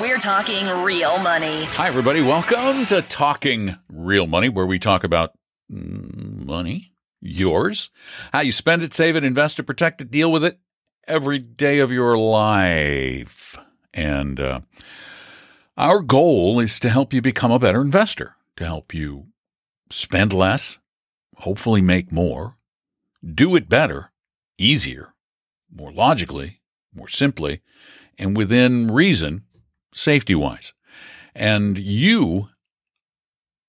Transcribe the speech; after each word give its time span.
We're 0.00 0.18
talking 0.18 0.66
real 0.82 1.18
money. 1.18 1.64
Hi, 1.66 1.86
everybody. 1.86 2.20
Welcome 2.20 2.84
to 2.86 3.00
Talking 3.02 3.76
Real 3.88 4.26
Money, 4.26 4.48
where 4.48 4.66
we 4.66 4.80
talk 4.80 5.04
about 5.04 5.38
money, 5.68 6.92
yours, 7.20 7.90
how 8.32 8.40
you 8.40 8.50
spend 8.50 8.82
it, 8.82 8.92
save 8.92 9.14
it, 9.14 9.22
invest 9.22 9.60
it, 9.60 9.62
protect 9.62 10.00
it, 10.00 10.10
deal 10.10 10.32
with 10.32 10.44
it 10.44 10.58
every 11.06 11.38
day 11.38 11.78
of 11.78 11.92
your 11.92 12.18
life. 12.18 13.56
And 13.94 14.40
uh, 14.40 14.60
our 15.76 16.00
goal 16.00 16.58
is 16.58 16.80
to 16.80 16.90
help 16.90 17.12
you 17.12 17.22
become 17.22 17.52
a 17.52 17.60
better 17.60 17.80
investor, 17.80 18.34
to 18.56 18.64
help 18.64 18.92
you 18.92 19.28
spend 19.90 20.32
less, 20.32 20.80
hopefully 21.36 21.80
make 21.80 22.10
more, 22.10 22.56
do 23.24 23.54
it 23.54 23.68
better, 23.68 24.10
easier, 24.58 25.14
more 25.72 25.92
logically, 25.92 26.62
more 26.92 27.08
simply, 27.08 27.60
and 28.18 28.36
within 28.36 28.90
reason, 28.90 29.44
safety 29.94 30.34
wise. 30.34 30.72
And 31.34 31.78
you 31.78 32.48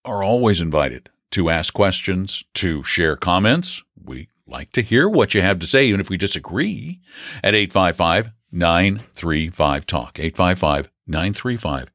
are 0.06 0.24
always 0.24 0.62
invited 0.62 1.10
to 1.32 1.50
ask 1.50 1.74
questions, 1.74 2.44
to 2.56 2.84
share 2.84 3.16
comments. 3.16 3.84
We 4.02 4.30
like 4.48 4.72
to 4.72 4.82
hear 4.82 5.10
what 5.10 5.34
you 5.34 5.42
have 5.42 5.60
to 5.60 5.68
say, 5.68 5.86
even 5.86 6.00
if 6.00 6.10
we 6.10 6.18
disagree, 6.18 7.02
at 7.44 7.54
855 7.54 8.32
935 8.52 9.86
Talk. 9.86 10.20
855 10.20 10.90
935 11.06 11.92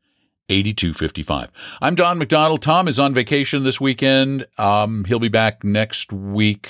8255. 0.49 1.51
I'm 1.81 1.95
Don 1.95 2.19
McDonald. 2.19 2.61
Tom 2.61 2.89
is 2.89 3.01
on 3.01 3.15
vacation 3.15 3.65
this 3.65 3.81
weekend. 3.81 4.47
Um, 4.59 5.05
he'll 5.05 5.19
be 5.19 5.29
back 5.29 5.65
next 5.65 6.13
week. 6.13 6.69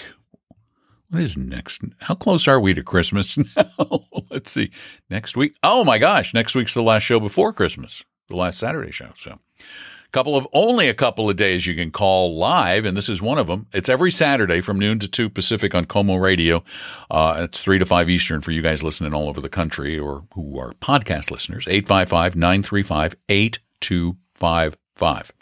What 1.13 1.21
is 1.21 1.37
next? 1.37 1.83
How 2.01 2.15
close 2.15 2.49
are 2.49 2.59
we 2.59 2.73
to 2.73 2.83
Christmas 2.83 3.37
now? 3.57 4.01
Let's 4.31 4.51
see. 4.51 4.71
Next 5.11 5.37
week. 5.37 5.55
Oh 5.63 5.85
my 5.85 5.99
gosh. 5.99 6.33
Next 6.33 6.55
week's 6.55 6.73
the 6.73 6.83
last 6.83 7.03
show 7.03 7.21
before 7.21 7.53
Christmas, 7.53 8.03
the 8.29 8.37
last 8.37 8.59
Saturday 8.59 8.93
show. 8.93 9.11
So, 9.19 9.33
a 9.33 10.09
couple 10.13 10.37
of 10.37 10.49
only 10.55 10.89
a 10.89 10.95
couple 10.95 11.29
of 11.29 11.37
days 11.37 11.67
you 11.67 11.75
can 11.75 11.91
call 11.91 12.39
live, 12.39 12.87
and 12.87 12.97
this 12.97 13.11
is 13.11 13.21
one 13.21 13.37
of 13.37 13.47
them. 13.47 13.67
It's 13.75 13.91
every 13.91 14.11
Saturday 14.11 14.63
from 14.63 14.79
noon 14.79 15.01
to 15.01 15.09
two 15.09 15.29
Pacific 15.29 15.75
on 15.75 15.85
KOMO 15.85 16.19
Radio. 16.19 16.65
Uh, 17.11 17.47
it's 17.47 17.61
three 17.61 17.79
to 17.79 17.85
five 17.85 18.09
Eastern 18.09 18.41
for 18.41 18.53
you 18.53 18.63
guys 18.63 18.83
listening 18.83 19.13
all 19.13 19.29
over 19.29 19.43
the 19.43 19.51
country 19.51 19.99
or 19.99 20.25
who 20.33 20.59
are 20.59 20.73
podcast 20.81 21.31
listeners. 21.31 21.67
855 21.69 22.37
935 22.37 23.17
8255. 23.29 25.33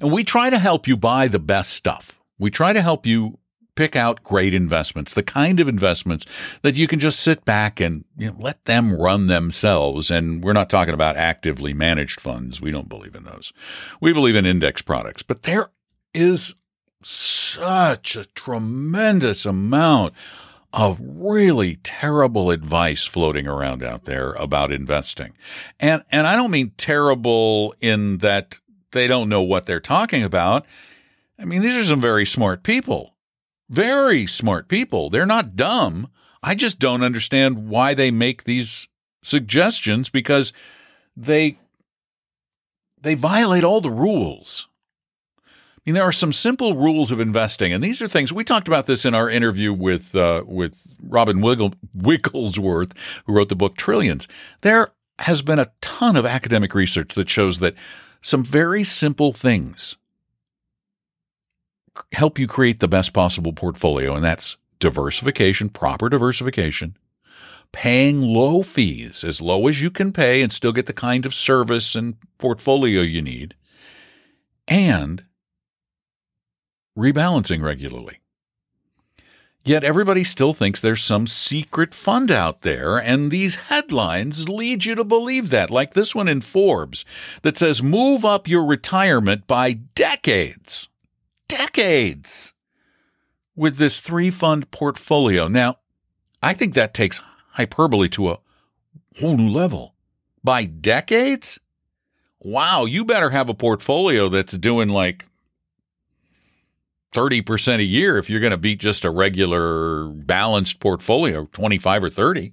And 0.00 0.10
we 0.10 0.24
try 0.24 0.50
to 0.50 0.58
help 0.58 0.88
you 0.88 0.96
buy 0.96 1.28
the 1.28 1.38
best 1.38 1.74
stuff. 1.74 2.20
We 2.40 2.50
try 2.50 2.72
to 2.72 2.82
help 2.82 3.06
you 3.06 3.38
pick 3.76 3.94
out 3.94 4.24
great 4.24 4.52
investments, 4.54 5.14
the 5.14 5.22
kind 5.22 5.60
of 5.60 5.68
investments 5.68 6.26
that 6.62 6.74
you 6.74 6.88
can 6.88 6.98
just 6.98 7.20
sit 7.20 7.44
back 7.44 7.78
and 7.78 8.04
you 8.16 8.30
know, 8.30 8.36
let 8.40 8.64
them 8.64 8.96
run 8.96 9.28
themselves. 9.28 10.10
And 10.10 10.42
we're 10.42 10.52
not 10.52 10.68
talking 10.68 10.94
about 10.94 11.16
actively 11.16 11.72
managed 11.72 12.20
funds. 12.20 12.60
We 12.60 12.72
don't 12.72 12.88
believe 12.88 13.14
in 13.14 13.24
those. 13.24 13.52
We 14.00 14.12
believe 14.12 14.34
in 14.34 14.46
index 14.46 14.82
products, 14.82 15.22
but 15.22 15.44
there 15.44 15.70
is 16.12 16.54
such 17.02 18.16
a 18.16 18.24
tremendous 18.24 19.46
amount 19.46 20.14
of 20.72 20.98
really 21.00 21.76
terrible 21.76 22.50
advice 22.50 23.06
floating 23.06 23.46
around 23.46 23.82
out 23.82 24.04
there 24.04 24.32
about 24.32 24.72
investing. 24.72 25.34
And 25.78 26.02
and 26.10 26.26
I 26.26 26.34
don't 26.34 26.50
mean 26.50 26.72
terrible 26.76 27.74
in 27.80 28.18
that 28.18 28.58
they 28.90 29.06
don't 29.06 29.28
know 29.28 29.42
what 29.42 29.66
they're 29.66 29.80
talking 29.80 30.22
about. 30.22 30.66
I 31.38 31.44
mean, 31.44 31.62
these 31.62 31.76
are 31.76 31.84
some 31.84 32.00
very 32.00 32.26
smart 32.26 32.62
people 32.62 33.15
very 33.68 34.26
smart 34.26 34.68
people. 34.68 35.10
They're 35.10 35.26
not 35.26 35.56
dumb. 35.56 36.08
I 36.42 36.54
just 36.54 36.78
don't 36.78 37.02
understand 37.02 37.68
why 37.68 37.94
they 37.94 38.10
make 38.10 38.44
these 38.44 38.88
suggestions 39.22 40.08
because 40.10 40.52
they 41.16 41.58
they 43.00 43.14
violate 43.14 43.64
all 43.64 43.80
the 43.80 43.90
rules. 43.90 44.68
I 45.38 45.80
mean, 45.84 45.94
there 45.94 46.02
are 46.02 46.12
some 46.12 46.32
simple 46.32 46.74
rules 46.74 47.12
of 47.12 47.20
investing, 47.20 47.72
and 47.72 47.82
these 47.82 48.02
are 48.02 48.08
things 48.08 48.32
we 48.32 48.42
talked 48.42 48.66
about 48.66 48.86
this 48.86 49.04
in 49.04 49.14
our 49.14 49.30
interview 49.30 49.72
with 49.72 50.14
uh, 50.14 50.42
with 50.46 50.80
Robin 51.02 51.40
Wiggle, 51.40 51.74
Wigglesworth, 51.94 52.92
who 53.24 53.32
wrote 53.32 53.48
the 53.48 53.56
book 53.56 53.76
Trillions. 53.76 54.26
There 54.62 54.92
has 55.20 55.42
been 55.42 55.58
a 55.58 55.72
ton 55.80 56.16
of 56.16 56.26
academic 56.26 56.74
research 56.74 57.14
that 57.14 57.30
shows 57.30 57.60
that 57.60 57.74
some 58.20 58.44
very 58.44 58.84
simple 58.84 59.32
things 59.32 59.96
help 62.12 62.38
you 62.38 62.46
create 62.46 62.80
the 62.80 62.88
best 62.88 63.12
possible 63.12 63.52
portfolio, 63.52 64.14
and 64.14 64.24
that's 64.24 64.56
diversification, 64.78 65.68
proper 65.68 66.08
diversification, 66.08 66.96
paying 67.72 68.20
low 68.20 68.62
fees, 68.62 69.24
as 69.24 69.40
low 69.40 69.66
as 69.68 69.80
you 69.80 69.90
can 69.90 70.12
pay 70.12 70.42
and 70.42 70.52
still 70.52 70.72
get 70.72 70.86
the 70.86 70.92
kind 70.92 71.26
of 71.26 71.34
service 71.34 71.94
and 71.94 72.16
portfolio 72.38 73.02
you 73.02 73.22
need, 73.22 73.54
and 74.68 75.24
rebalancing 76.96 77.62
regularly. 77.62 78.18
Yet 79.64 79.82
everybody 79.82 80.22
still 80.22 80.52
thinks 80.52 80.80
there's 80.80 81.02
some 81.02 81.26
secret 81.26 81.92
fund 81.92 82.30
out 82.30 82.62
there, 82.62 82.98
and 82.98 83.32
these 83.32 83.56
headlines 83.56 84.48
lead 84.48 84.84
you 84.84 84.94
to 84.94 85.02
believe 85.02 85.50
that, 85.50 85.72
like 85.72 85.92
this 85.92 86.14
one 86.14 86.28
in 86.28 86.40
Forbes 86.40 87.04
that 87.42 87.56
says, 87.56 87.82
Move 87.82 88.24
up 88.24 88.46
your 88.46 88.64
retirement 88.64 89.48
by 89.48 89.72
decades 89.72 90.88
decades 91.48 92.52
with 93.54 93.76
this 93.76 94.00
three 94.00 94.30
fund 94.30 94.70
portfolio. 94.70 95.48
Now, 95.48 95.76
I 96.42 96.52
think 96.52 96.74
that 96.74 96.94
takes 96.94 97.20
hyperbole 97.52 98.08
to 98.10 98.30
a 98.30 98.38
whole 99.18 99.36
new 99.36 99.50
level. 99.50 99.94
By 100.44 100.64
decades? 100.64 101.58
Wow, 102.40 102.84
you 102.84 103.04
better 103.04 103.30
have 103.30 103.48
a 103.48 103.54
portfolio 103.54 104.28
that's 104.28 104.56
doing 104.56 104.88
like 104.88 105.24
30% 107.14 107.78
a 107.78 107.82
year 107.82 108.18
if 108.18 108.30
you're 108.30 108.40
going 108.40 108.52
to 108.52 108.58
beat 108.58 108.78
just 108.78 109.04
a 109.04 109.10
regular 109.10 110.08
balanced 110.08 110.78
portfolio, 110.78 111.46
25 111.46 112.04
or 112.04 112.10
30. 112.10 112.52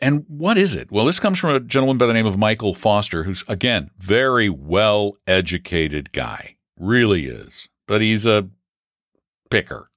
And 0.00 0.24
what 0.28 0.56
is 0.56 0.74
it? 0.74 0.90
Well, 0.90 1.04
this 1.04 1.20
comes 1.20 1.38
from 1.38 1.54
a 1.54 1.60
gentleman 1.60 1.98
by 1.98 2.06
the 2.06 2.14
name 2.14 2.26
of 2.26 2.38
Michael 2.38 2.74
Foster, 2.74 3.24
who's, 3.24 3.44
again, 3.46 3.90
very 3.98 4.48
well 4.48 5.16
educated 5.26 6.12
guy 6.12 6.56
really 6.78 7.26
is. 7.26 7.68
But 7.86 8.00
he's 8.00 8.26
a 8.26 8.48
picker. 9.50 9.90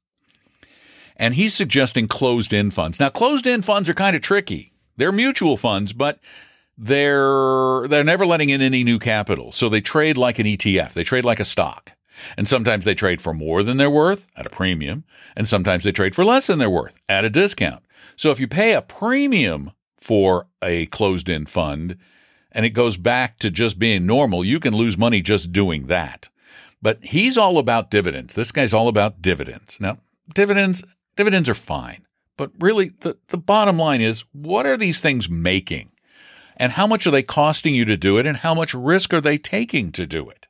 And 1.17 1.35
he's 1.35 1.53
suggesting 1.53 2.07
closed 2.07 2.53
end 2.53 2.73
funds. 2.73 2.99
Now, 2.99 3.09
closed 3.09 3.45
end 3.45 3.65
funds 3.65 3.89
are 3.89 3.93
kind 3.93 4.15
of 4.15 4.21
tricky. 4.21 4.73
They're 4.97 5.11
mutual 5.11 5.57
funds, 5.57 5.93
but 5.93 6.19
they're 6.77 7.87
they're 7.87 8.03
never 8.03 8.25
letting 8.25 8.49
in 8.49 8.61
any 8.61 8.83
new 8.83 8.97
capital. 8.97 9.51
So 9.51 9.69
they 9.69 9.81
trade 9.81 10.17
like 10.17 10.39
an 10.39 10.47
ETF. 10.47 10.93
They 10.93 11.03
trade 11.03 11.25
like 11.25 11.39
a 11.39 11.45
stock. 11.45 11.91
And 12.37 12.47
sometimes 12.47 12.85
they 12.85 12.95
trade 12.95 13.21
for 13.21 13.33
more 13.33 13.63
than 13.63 13.77
they're 13.77 13.89
worth 13.89 14.27
at 14.35 14.45
a 14.45 14.49
premium, 14.49 15.03
and 15.35 15.47
sometimes 15.47 15.83
they 15.83 15.91
trade 15.91 16.15
for 16.15 16.23
less 16.23 16.47
than 16.47 16.59
they're 16.59 16.69
worth 16.69 16.99
at 17.09 17.25
a 17.25 17.29
discount. 17.29 17.83
So 18.15 18.31
if 18.31 18.39
you 18.39 18.47
pay 18.47 18.73
a 18.73 18.81
premium 18.81 19.71
for 19.97 20.47
a 20.61 20.87
closed 20.87 21.29
end 21.29 21.49
fund 21.49 21.97
and 22.51 22.65
it 22.65 22.71
goes 22.71 22.97
back 22.97 23.39
to 23.39 23.49
just 23.49 23.79
being 23.79 24.05
normal, 24.05 24.43
you 24.43 24.59
can 24.59 24.75
lose 24.75 24.97
money 24.97 25.21
just 25.21 25.51
doing 25.51 25.87
that. 25.87 26.29
But 26.81 27.03
he's 27.03 27.37
all 27.37 27.57
about 27.57 27.91
dividends. 27.91 28.33
This 28.33 28.51
guy's 28.51 28.73
all 28.73 28.87
about 28.87 29.21
dividends. 29.21 29.77
Now, 29.79 29.97
dividends 30.33 30.83
dividends 31.15 31.49
are 31.49 31.55
fine, 31.55 32.05
but 32.37 32.51
really 32.59 32.89
the, 33.01 33.17
the 33.27 33.37
bottom 33.37 33.77
line 33.77 34.01
is 34.01 34.23
what 34.31 34.65
are 34.65 34.77
these 34.77 34.99
things 34.99 35.29
making? 35.29 35.91
And 36.57 36.71
how 36.71 36.87
much 36.87 37.07
are 37.07 37.11
they 37.11 37.23
costing 37.23 37.75
you 37.75 37.85
to 37.85 37.97
do 37.97 38.17
it? 38.17 38.25
And 38.25 38.37
how 38.37 38.53
much 38.53 38.73
risk 38.73 39.13
are 39.13 39.21
they 39.21 39.37
taking 39.37 39.91
to 39.93 40.05
do 40.05 40.29
it? 40.29 40.47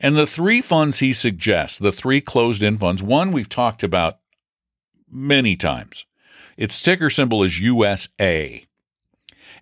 And 0.00 0.16
the 0.16 0.26
three 0.26 0.60
funds 0.60 0.98
he 0.98 1.12
suggests, 1.12 1.78
the 1.78 1.92
three 1.92 2.20
closed 2.20 2.62
end 2.62 2.80
funds, 2.80 3.02
one 3.02 3.32
we've 3.32 3.48
talked 3.48 3.82
about 3.82 4.18
many 5.08 5.56
times. 5.56 6.06
Its 6.56 6.80
ticker 6.80 7.08
symbol 7.08 7.42
is 7.42 7.60
USA 7.60 8.64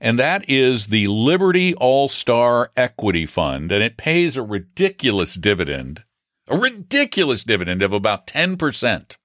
and 0.01 0.19
that 0.19 0.49
is 0.49 0.87
the 0.87 1.07
Liberty 1.07 1.75
All 1.75 2.09
Star 2.09 2.71
Equity 2.77 3.27
Fund, 3.27 3.71
and 3.71 3.83
it 3.83 3.97
pays 3.97 4.37
a 4.37 4.43
ridiculous 4.43 5.35
dividend, 5.35 6.05
a 6.49 6.57
ridiculous 6.57 7.45
dividend 7.45 7.83
of 7.83 7.93
about 7.93 8.27
10%. 8.27 9.17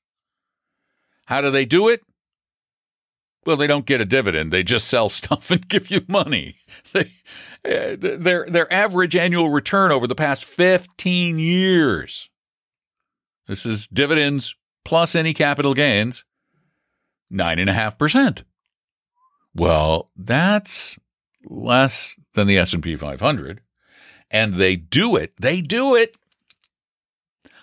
How 1.28 1.42
do 1.42 1.50
they 1.50 1.66
do 1.66 1.88
it? 1.88 2.02
Well, 3.46 3.58
they 3.58 3.68
don't 3.68 3.86
get 3.86 4.02
a 4.02 4.06
dividend. 4.06 4.52
They 4.52 4.64
just 4.64 4.88
sell 4.88 5.10
stuff 5.10 5.50
and 5.50 5.68
give 5.68 5.90
you 5.90 6.02
money. 6.08 6.58
They, 6.94 7.12
uh, 7.64 7.96
their, 7.98 8.46
their 8.46 8.72
average 8.72 9.16
annual 9.16 9.50
return 9.50 9.92
over 9.92 10.08
the 10.08 10.16
past 10.16 10.46
15 10.46 11.40
years. 11.40 12.30
This 13.48 13.66
is 13.66 13.88
dividends 13.88 14.56
plus 14.84 15.16
any 15.16 15.34
capital 15.34 15.74
gains, 15.74 16.26
9.5%. 17.32 18.44
Well, 19.56 20.10
that's 20.16 21.00
less 21.46 22.20
than 22.34 22.48
the 22.48 22.58
S&P 22.58 22.96
500 22.96 23.62
and 24.32 24.56
they 24.56 24.76
do 24.76 25.16
it. 25.16 25.34
They 25.40 25.62
do 25.62 25.94
it 25.96 26.18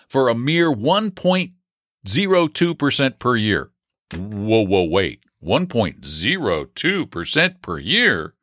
for 0.07 0.29
a 0.29 0.35
mere 0.35 0.71
1.02% 0.71 3.19
per 3.19 3.35
year. 3.35 3.71
Whoa, 4.15 4.61
whoa, 4.61 4.83
wait. 4.83 5.25
1.02% 5.43 7.61
per 7.61 7.77
year. 7.77 8.33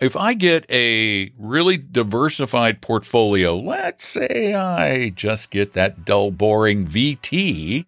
If 0.00 0.16
I 0.16 0.34
get 0.34 0.70
a 0.70 1.32
really 1.38 1.78
diversified 1.78 2.82
portfolio, 2.82 3.56
let's 3.56 4.06
say 4.06 4.54
I 4.54 5.08
just 5.10 5.50
get 5.50 5.72
that 5.72 6.04
dull, 6.04 6.30
boring 6.30 6.86
VT, 6.86 7.86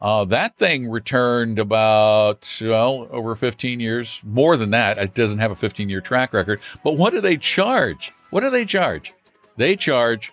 uh, 0.00 0.24
that 0.26 0.56
thing 0.56 0.90
returned 0.90 1.58
about, 1.58 2.58
well, 2.60 3.08
over 3.10 3.34
15 3.34 3.80
years, 3.80 4.20
more 4.24 4.56
than 4.56 4.70
that. 4.70 4.98
It 4.98 5.14
doesn't 5.14 5.38
have 5.38 5.50
a 5.50 5.56
15 5.56 5.88
year 5.88 6.00
track 6.00 6.32
record. 6.32 6.60
But 6.84 6.96
what 6.96 7.12
do 7.12 7.20
they 7.20 7.36
charge? 7.36 8.12
What 8.30 8.42
do 8.42 8.50
they 8.50 8.64
charge? 8.64 9.14
They 9.56 9.74
charge 9.76 10.32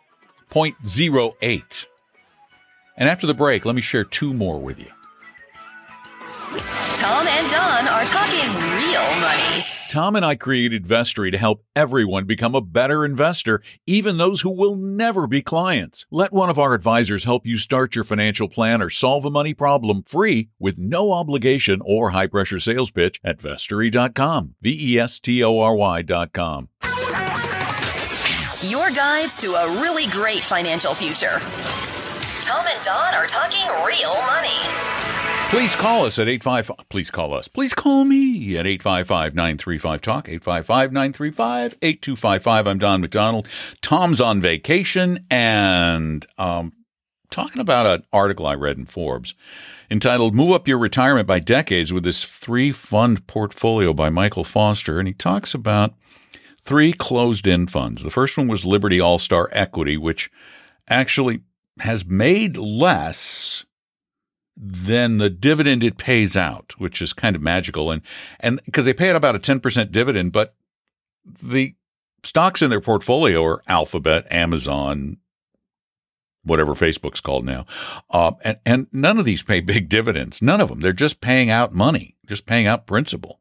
0.08. 0.51 1.86
And 2.98 3.10
after 3.10 3.25
the 3.25 3.33
break, 3.33 3.65
let 3.65 3.75
me 3.75 3.81
share 3.81 4.04
two 4.04 4.33
more 4.33 4.60
with 4.60 4.80
you. 4.80 4.92
Tom 6.98 7.27
and 7.27 7.50
Don 7.50 7.88
are 7.88 8.06
talking 8.06 8.50
real 8.77 9.21
money. 9.21 9.66
Tom 9.94 10.16
and 10.16 10.25
I 10.25 10.34
created 10.34 10.88
Vestory 10.88 11.30
to 11.30 11.38
help 11.38 11.63
everyone 11.75 12.25
become 12.25 12.56
a 12.56 12.62
better 12.62 13.06
investor, 13.06 13.62
even 13.86 14.18
those 14.18 14.42
who 14.42 14.50
will 14.50 14.75
never 14.75 15.28
be 15.28 15.44
clients. 15.44 16.07
Let 16.10 16.34
one 16.34 16.50
of 16.50 16.57
our 16.57 16.74
advisors 16.74 17.25
help 17.25 17.45
you 17.45 17.60
start 17.60 17.94
your 17.94 18.04
financial 18.04 18.50
plan 18.50 18.81
or 18.81 18.90
solve 18.90 19.24
a 19.24 19.30
money 19.30 19.54
problem 19.54 20.01
free 20.01 20.50
with 20.57 20.80
no 20.80 21.12
obligation 21.12 21.80
or 21.86 22.10
high 22.10 22.25
pressure 22.25 22.57
sales 22.57 22.90
pitch 22.90 23.22
at 23.24 23.38
vestory.com. 23.38 24.56
V 24.63 24.94
E 24.95 25.00
S 25.00 25.19
T 25.19 25.44
O 25.44 25.60
R 25.60 25.75
Y.com. 25.75 26.69
Your 28.63 28.90
guides 28.90 29.38
to 29.42 29.54
a 29.54 29.80
really 29.80 30.07
great 30.07 30.44
financial 30.44 30.95
future. 30.95 31.40
Tom 32.42 32.66
and 32.66 32.84
Don 32.84 33.13
are 33.13 33.28
talking 33.28 33.68
real 33.86 34.16
money. 34.25 34.93
Please 35.54 35.76
call 35.76 36.08
us 36.08 36.18
at 36.18 36.28
855. 36.28 36.90
Please 36.90 37.12
call 37.12 37.32
us. 37.32 37.48
Please 37.48 37.76
call 37.76 38.06
me 38.06 38.58
at 38.58 38.66
855 38.66 39.36
935 39.36 40.02
Talk, 40.02 40.28
855 40.28 40.92
935 40.92 41.76
8255. 41.80 42.68
I'm 42.68 42.80
Don 42.80 43.02
McDonald. 43.02 43.48
Tom's 43.84 44.20
on 44.20 44.42
vacation 44.42 45.24
and 45.30 46.26
um, 46.40 46.74
talking 47.30 47.62
about 47.62 47.86
an 47.86 48.04
article 48.12 48.48
I 48.48 48.56
read 48.56 48.80
in 48.80 48.88
Forbes 48.88 49.36
entitled 49.92 50.34
Move 50.34 50.54
Up 50.54 50.68
Your 50.68 50.80
Retirement 50.80 51.28
by 51.28 51.38
Decades 51.38 51.94
with 51.94 52.04
this 52.04 52.24
three 52.24 52.72
fund 52.72 53.28
portfolio 53.28 53.94
by 53.94 54.10
Michael 54.10 54.44
Foster. 54.44 54.98
And 54.98 55.08
he 55.08 55.14
talks 55.14 55.54
about 55.54 55.94
three 56.64 56.94
closed 56.94 57.48
end 57.48 57.70
funds. 57.70 58.02
The 58.02 58.10
first 58.10 58.40
one 58.40 58.48
was 58.48 58.66
Liberty 58.66 59.00
All 59.00 59.20
Star 59.20 59.50
Equity, 59.52 59.98
which 59.98 60.32
actually 60.90 61.42
has 61.78 62.08
made 62.08 62.58
less 62.58 63.66
than 64.56 65.18
the 65.18 65.30
dividend 65.30 65.84
it 65.84 65.98
pays 65.98 66.38
out, 66.38 66.74
which 66.78 67.02
is 67.02 67.14
kind 67.14 67.36
of 67.36 67.42
magical. 67.42 67.92
And 67.92 68.02
and 68.40 68.62
because 68.66 68.86
they 68.86 68.94
pay 68.94 69.10
out 69.10 69.16
about 69.16 69.36
a 69.36 69.40
10% 69.40 69.92
dividend, 69.92 70.32
but 70.32 70.56
the 71.26 71.76
stocks 72.24 72.62
in 72.62 72.70
their 72.70 72.82
portfolio 72.82 73.44
are 73.44 73.64
Alphabet, 73.68 74.28
Amazon, 74.32 75.18
whatever 76.44 76.74
Facebook's 76.74 77.22
called 77.22 77.46
now. 77.46 77.66
Uh, 78.10 78.34
and, 78.44 78.60
and 78.66 78.88
none 78.92 79.18
of 79.18 79.26
these 79.26 79.44
pay 79.44 79.60
big 79.62 79.90
dividends. 79.90 80.42
None 80.42 80.62
of 80.62 80.70
them. 80.70 80.82
They're 80.82 80.94
just 80.94 81.22
paying 81.22 81.50
out 81.50 81.74
money, 81.74 82.16
just 82.28 82.46
paying 82.46 82.68
out 82.68 82.88
principal. 82.88 83.40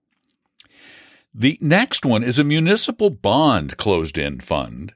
The 1.35 1.59
next 1.61 2.05
one 2.05 2.23
is 2.23 2.39
a 2.39 2.45
municipal 2.45 3.09
bond 3.09 3.79
closed 3.79 4.19
end 4.19 4.45
fund, 4.45 4.95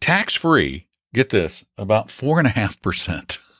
tax 0.00 0.34
free. 0.34 0.86
Get 1.12 1.28
this, 1.30 1.64
about 1.76 2.08
4.5%. 2.08 3.38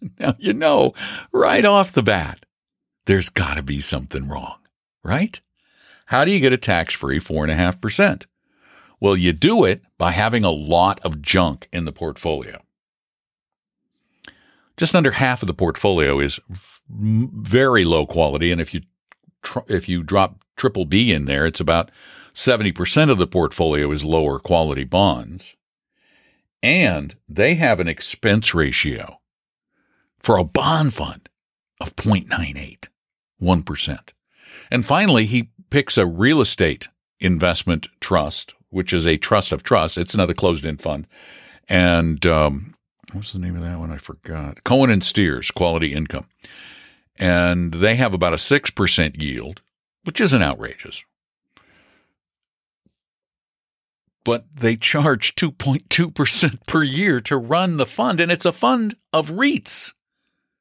Now, 0.18 0.34
you 0.38 0.52
know, 0.52 0.94
right 1.32 1.64
off 1.64 1.92
the 1.92 2.02
bat, 2.02 2.44
there's 3.06 3.28
got 3.28 3.54
to 3.54 3.62
be 3.62 3.80
something 3.80 4.28
wrong, 4.28 4.58
right? 5.02 5.40
How 6.06 6.24
do 6.24 6.30
you 6.30 6.40
get 6.40 6.52
a 6.52 6.58
tax 6.58 6.94
free 6.94 7.18
4.5%? 7.18 8.24
Well, 9.00 9.16
you 9.16 9.32
do 9.32 9.64
it 9.64 9.82
by 9.98 10.12
having 10.12 10.44
a 10.44 10.50
lot 10.50 11.00
of 11.00 11.22
junk 11.22 11.68
in 11.72 11.84
the 11.84 11.92
portfolio. 11.92 12.62
Just 14.76 14.94
under 14.94 15.12
half 15.12 15.42
of 15.42 15.46
the 15.46 15.54
portfolio 15.54 16.20
is 16.20 16.38
very 16.88 17.84
low 17.84 18.06
quality. 18.06 18.52
And 18.52 18.60
if 18.60 18.74
you, 18.74 18.82
if 19.68 19.88
you 19.88 20.02
drop 20.02 20.38
triple 20.56 20.84
B 20.84 21.12
in 21.12 21.24
there, 21.24 21.46
it's 21.46 21.60
about 21.60 21.90
70% 22.34 23.10
of 23.10 23.18
the 23.18 23.26
portfolio 23.26 23.90
is 23.90 24.04
lower 24.04 24.38
quality 24.38 24.84
bonds. 24.84 25.54
And 26.62 27.16
they 27.28 27.54
have 27.54 27.80
an 27.80 27.88
expense 27.88 28.54
ratio 28.54 29.18
for 30.18 30.36
a 30.36 30.44
bond 30.44 30.94
fund 30.94 31.28
of 31.80 31.94
0.98, 31.96 32.88
1%. 33.40 33.98
And 34.70 34.84
finally, 34.84 35.26
he 35.26 35.50
picks 35.70 35.98
a 35.98 36.06
real 36.06 36.40
estate 36.40 36.88
investment 37.20 37.88
trust, 38.00 38.54
which 38.70 38.92
is 38.92 39.06
a 39.06 39.16
trust 39.16 39.52
of 39.52 39.62
trust. 39.62 39.98
It's 39.98 40.14
another 40.14 40.34
closed 40.34 40.64
end 40.64 40.82
fund. 40.82 41.06
And 41.68 42.24
um, 42.26 42.74
what's 43.12 43.32
the 43.32 43.38
name 43.38 43.56
of 43.56 43.62
that 43.62 43.78
one? 43.78 43.90
I 43.90 43.98
forgot. 43.98 44.64
Cohen 44.64 44.90
and 44.90 45.04
Steers, 45.04 45.50
Quality 45.50 45.92
Income. 45.92 46.26
And 47.18 47.74
they 47.74 47.94
have 47.94 48.12
about 48.12 48.34
a 48.34 48.36
6% 48.36 49.22
yield, 49.22 49.62
which 50.04 50.20
isn't 50.20 50.42
outrageous. 50.42 51.02
But 54.24 54.44
they 54.54 54.76
charge 54.76 55.34
2.2% 55.36 56.66
per 56.66 56.82
year 56.82 57.20
to 57.22 57.36
run 57.36 57.76
the 57.76 57.86
fund, 57.86 58.20
and 58.20 58.30
it's 58.30 58.44
a 58.44 58.52
fund 58.52 58.96
of 59.12 59.30
REITs. 59.30 59.94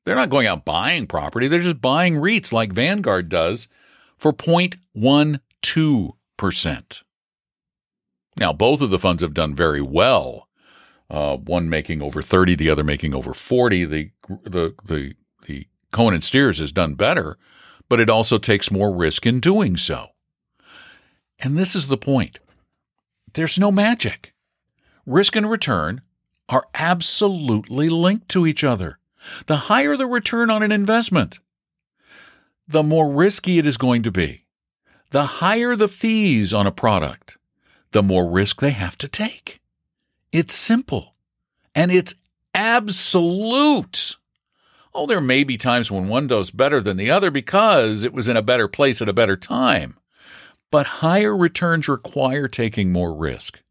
They're 0.06 0.16
not 0.16 0.30
going 0.30 0.48
out 0.48 0.66
buying 0.66 1.08
property. 1.08 1.48
They're 1.48 1.62
just 1.62 1.82
buying 1.82 2.16
REITs 2.16 2.54
like 2.54 2.72
Vanguard 2.72 3.28
does 3.28 3.68
for 4.18 4.32
0.12%. 4.32 7.02
Now, 8.38 8.54
both 8.54 8.82
of 8.82 8.92
the 8.92 9.00
funds 9.00 9.24
have 9.24 9.34
done 9.34 9.56
very 9.56 9.82
well. 9.82 10.48
Uh, 11.10 11.38
one 11.38 11.70
making 11.70 12.02
over 12.02 12.22
30, 12.22 12.56
the 12.56 12.70
other 12.70 12.84
making 12.84 13.16
over 13.16 13.34
40. 13.34 13.86
The, 13.86 14.12
the, 14.44 14.76
the, 14.86 15.16
the 15.48 15.68
Cohen 15.92 16.14
and 16.14 16.24
Steers 16.24 16.60
has 16.60 16.72
done 16.72 16.94
better, 16.94 17.38
but 17.90 18.00
it 18.00 18.10
also 18.10 18.38
takes 18.38 18.72
more 18.72 18.96
risk 18.96 19.26
in 19.26 19.40
doing 19.40 19.76
so. 19.78 20.10
And 21.40 21.58
this 21.58 21.76
is 21.76 21.88
the 21.88 21.98
point. 21.98 22.40
There's 23.34 23.60
no 23.60 23.72
magic. 23.72 24.34
Risk 25.06 25.36
and 25.36 25.50
return 25.50 26.02
are 26.48 26.68
absolutely 26.74 27.90
linked 27.90 28.30
to 28.30 28.46
each 28.46 28.64
other 28.64 29.00
the 29.48 29.58
higher 29.58 29.96
the 29.96 30.08
return 30.08 30.50
on 30.50 30.64
an 30.64 30.72
investment, 30.72 31.40
the 32.68 32.84
more 32.84 33.12
risky 33.12 33.58
it 33.58 33.68
is 33.68 33.78
going 33.78 34.04
to 34.04 34.12
be. 34.12 34.46
The 35.12 35.26
higher 35.26 35.76
the 35.76 35.88
fees 35.88 36.54
on 36.54 36.68
a 36.68 36.72
product, 36.72 37.38
the 37.92 38.04
more 38.04 38.30
risk 38.30 38.60
they 38.60 38.72
have 38.72 38.98
to 38.98 39.08
take. 39.08 39.62
It's 40.32 40.54
simple 40.54 41.16
and 41.74 41.92
it's 41.92 42.16
absolute. 42.54 44.18
Oh, 44.94 45.06
there 45.06 45.22
may 45.22 45.44
be 45.44 45.58
times 45.58 45.92
when 45.92 46.08
one 46.08 46.28
does 46.28 46.52
better 46.52 46.82
than 46.82 46.98
the 46.98 47.12
other 47.12 47.30
because 47.30 48.04
it 48.04 48.14
was 48.14 48.28
in 48.28 48.38
a 48.38 48.42
better 48.42 48.68
place 48.68 49.02
at 49.02 49.10
a 49.10 49.14
better 49.14 49.36
time. 49.36 49.98
But 50.72 50.86
higher 50.86 51.36
returns 51.36 51.88
require 51.88 52.48
taking 52.48 52.92
more 52.92 53.14
risk, 53.14 53.62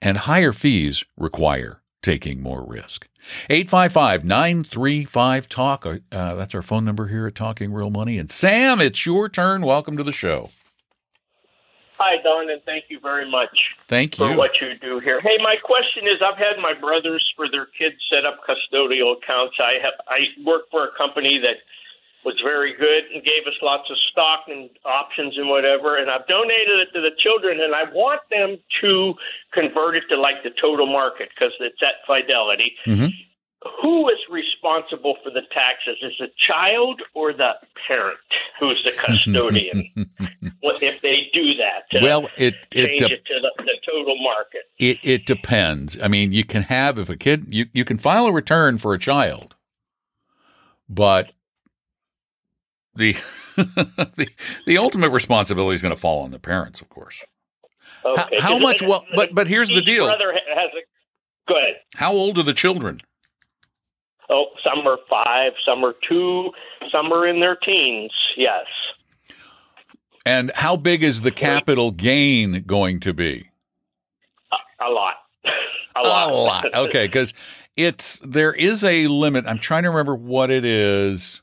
and 0.00 0.16
higher 0.16 0.52
fees 0.52 1.04
require 1.16 1.81
taking 2.02 2.42
more 2.42 2.64
risk. 2.66 3.08
855 3.48 4.24
935 4.24 5.48
Talk. 5.48 5.86
Uh, 5.86 5.98
that's 6.34 6.54
our 6.54 6.62
phone 6.62 6.84
number 6.84 7.06
here 7.06 7.26
at 7.26 7.34
Talking 7.34 7.72
Real 7.72 7.90
Money. 7.90 8.18
And 8.18 8.30
Sam, 8.30 8.80
it's 8.80 9.06
your 9.06 9.28
turn. 9.28 9.62
Welcome 9.62 9.96
to 9.96 10.02
the 10.02 10.12
show. 10.12 10.50
Hi, 11.98 12.20
Don, 12.20 12.50
and 12.50 12.60
thank 12.64 12.86
you 12.88 12.98
very 12.98 13.30
much. 13.30 13.76
Thank 13.86 14.18
you 14.18 14.26
for 14.26 14.36
what 14.36 14.60
you 14.60 14.74
do 14.74 14.98
here. 14.98 15.20
Hey, 15.20 15.38
my 15.40 15.54
question 15.62 16.08
is: 16.08 16.20
I've 16.20 16.36
had 16.36 16.58
my 16.60 16.74
brothers 16.74 17.24
for 17.36 17.48
their 17.48 17.66
kids 17.66 17.94
set 18.10 18.26
up 18.26 18.40
custodial 18.42 19.16
accounts. 19.16 19.54
I 19.60 19.74
have 19.80 19.92
I 20.08 20.18
work 20.44 20.62
for 20.72 20.84
a 20.84 20.90
company 20.98 21.38
that 21.38 21.58
was 22.24 22.38
very 22.42 22.74
good 22.76 23.04
and 23.12 23.22
gave 23.22 23.46
us 23.46 23.54
lots 23.62 23.90
of 23.90 23.96
stock 24.10 24.44
and 24.48 24.70
options 24.84 25.36
and 25.36 25.48
whatever. 25.48 25.96
And 25.96 26.10
I've 26.10 26.26
donated 26.26 26.80
it 26.80 26.92
to 26.94 27.00
the 27.00 27.10
children, 27.18 27.60
and 27.60 27.74
I 27.74 27.84
want 27.92 28.20
them 28.30 28.58
to 28.82 29.14
convert 29.52 29.96
it 29.96 30.04
to 30.10 30.20
like 30.20 30.42
the 30.42 30.50
total 30.60 30.86
market 30.86 31.30
because 31.34 31.52
it's 31.60 31.82
at 31.82 32.06
Fidelity. 32.06 32.72
Mm-hmm. 32.86 33.06
Who 33.80 34.08
is 34.08 34.18
responsible 34.28 35.16
for 35.22 35.30
the 35.30 35.42
taxes? 35.52 35.96
Is 36.02 36.14
the 36.18 36.28
child 36.48 37.00
or 37.14 37.32
the 37.32 37.52
parent 37.86 38.18
who's 38.58 38.82
the 38.84 38.90
custodian? 38.90 39.88
if 40.62 41.00
they 41.00 41.30
do 41.32 41.54
that, 41.54 42.02
well, 42.02 42.28
it 42.36 42.54
it, 42.72 42.98
de- 42.98 43.12
it 43.12 43.24
to 43.24 43.34
the, 43.40 43.52
the, 43.58 43.74
total 43.88 44.16
market. 44.20 44.62
It 44.80 44.98
it 45.04 45.26
depends. 45.26 45.96
I 46.02 46.08
mean, 46.08 46.32
you 46.32 46.44
can 46.44 46.62
have 46.64 46.98
if 46.98 47.08
a 47.08 47.16
kid 47.16 47.46
you 47.54 47.66
you 47.72 47.84
can 47.84 47.98
file 47.98 48.26
a 48.26 48.32
return 48.32 48.78
for 48.78 48.94
a 48.94 48.98
child, 48.98 49.54
but 50.88 51.30
the 52.94 53.16
the 53.56 54.28
the 54.66 54.78
ultimate 54.78 55.10
responsibility 55.10 55.74
is 55.74 55.82
going 55.82 55.94
to 55.94 56.00
fall 56.00 56.22
on 56.22 56.30
the 56.30 56.38
parents, 56.38 56.80
of 56.80 56.88
course. 56.88 57.22
Okay. 58.04 58.40
How, 58.40 58.52
how 58.52 58.58
much? 58.58 58.82
Well, 58.82 59.04
but 59.14 59.34
but 59.34 59.46
here's 59.46 59.68
the 59.68 59.82
deal. 59.82 60.06
Brother 60.06 60.32
has 60.32 60.70
a, 60.76 61.50
go 61.52 61.56
ahead. 61.56 61.76
How 61.94 62.12
old 62.12 62.38
are 62.38 62.42
the 62.42 62.54
children? 62.54 63.00
Oh, 64.28 64.46
some 64.62 64.86
are 64.86 64.98
five, 65.08 65.52
some 65.64 65.84
are 65.84 65.94
two, 66.08 66.46
some 66.90 67.12
are 67.12 67.26
in 67.26 67.40
their 67.40 67.56
teens. 67.56 68.12
Yes. 68.36 68.64
And 70.24 70.52
how 70.54 70.76
big 70.76 71.02
is 71.02 71.22
the 71.22 71.32
capital 71.32 71.90
gain 71.90 72.62
going 72.66 73.00
to 73.00 73.12
be? 73.12 73.50
A, 74.52 74.84
a 74.86 74.90
lot. 74.90 75.14
a 75.96 76.00
lot. 76.00 76.30
A 76.30 76.34
lot. 76.34 76.74
Okay, 76.74 77.06
because 77.06 77.34
it's 77.76 78.20
there 78.24 78.52
is 78.52 78.84
a 78.84 79.06
limit. 79.08 79.44
I'm 79.46 79.58
trying 79.58 79.82
to 79.82 79.90
remember 79.90 80.14
what 80.14 80.50
it 80.50 80.64
is. 80.64 81.42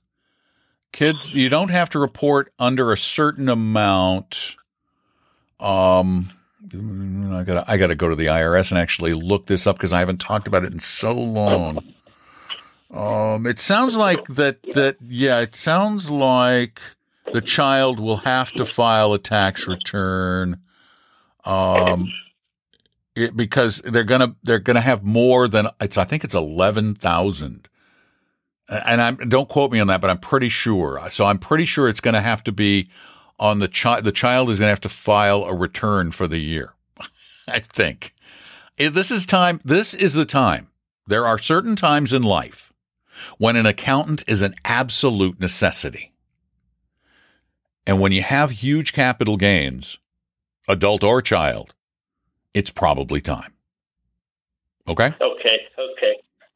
Kids, 0.91 1.33
you 1.33 1.49
don't 1.49 1.69
have 1.69 1.89
to 1.91 1.99
report 1.99 2.51
under 2.57 2.91
a 2.91 2.97
certain 2.97 3.47
amount. 3.47 4.55
Um, 5.59 6.31
I 6.73 7.43
gotta 7.43 7.63
I 7.67 7.77
got 7.77 7.87
to 7.87 7.95
go 7.95 8.09
to 8.09 8.15
the 8.15 8.27
IRS 8.27 8.71
and 8.71 8.79
actually 8.79 9.13
look 9.13 9.45
this 9.45 9.67
up 9.67 9.77
because 9.77 9.93
I 9.93 9.99
haven't 9.99 10.19
talked 10.19 10.47
about 10.47 10.63
it 10.63 10.73
in 10.73 10.79
so 10.79 11.13
long. 11.13 11.79
Um, 12.91 13.45
it 13.45 13.59
sounds 13.59 13.95
like 13.95 14.25
that 14.27 14.61
that 14.73 14.97
yeah, 15.07 15.39
it 15.41 15.55
sounds 15.55 16.09
like 16.09 16.81
the 17.33 17.41
child 17.41 17.99
will 17.99 18.17
have 18.17 18.51
to 18.53 18.65
file 18.65 19.13
a 19.13 19.19
tax 19.19 19.67
return. 19.67 20.59
Um, 21.45 22.11
it, 23.15 23.35
because 23.37 23.81
they're 23.83 24.03
gonna 24.03 24.35
they're 24.43 24.59
gonna 24.59 24.81
have 24.81 25.05
more 25.05 25.47
than 25.47 25.67
it's 25.79 25.97
I 25.97 26.03
think 26.03 26.23
it's 26.23 26.35
eleven 26.35 26.95
thousand, 26.95 27.68
and 28.69 29.01
I'm 29.01 29.15
don't 29.15 29.49
quote 29.49 29.71
me 29.71 29.79
on 29.79 29.87
that, 29.87 30.01
but 30.01 30.09
I'm 30.09 30.17
pretty 30.17 30.49
sure. 30.49 31.01
So 31.11 31.25
I'm 31.25 31.39
pretty 31.39 31.65
sure 31.65 31.89
it's 31.89 32.01
gonna 32.01 32.21
have 32.21 32.43
to 32.45 32.51
be 32.51 32.89
on 33.39 33.59
the 33.59 33.67
child. 33.67 34.03
The 34.03 34.11
child 34.11 34.49
is 34.49 34.59
gonna 34.59 34.69
have 34.69 34.81
to 34.81 34.89
file 34.89 35.43
a 35.43 35.53
return 35.53 36.11
for 36.11 36.27
the 36.27 36.39
year. 36.39 36.73
I 37.47 37.59
think 37.59 38.13
this 38.77 39.11
is 39.11 39.25
time. 39.25 39.59
This 39.65 39.93
is 39.93 40.13
the 40.13 40.25
time. 40.25 40.69
There 41.07 41.25
are 41.25 41.39
certain 41.39 41.75
times 41.75 42.13
in 42.13 42.23
life 42.23 42.71
when 43.37 43.55
an 43.55 43.65
accountant 43.65 44.23
is 44.27 44.41
an 44.41 44.55
absolute 44.63 45.39
necessity. 45.39 46.13
And 47.85 47.99
when 47.99 48.11
you 48.11 48.21
have 48.21 48.51
huge 48.51 48.93
capital 48.93 49.35
gains, 49.35 49.97
adult 50.67 51.03
or 51.03 51.21
child, 51.21 51.73
it's 52.53 52.69
probably 52.69 53.21
time. 53.21 53.53
Okay? 54.87 55.13
Okay, 55.19 55.57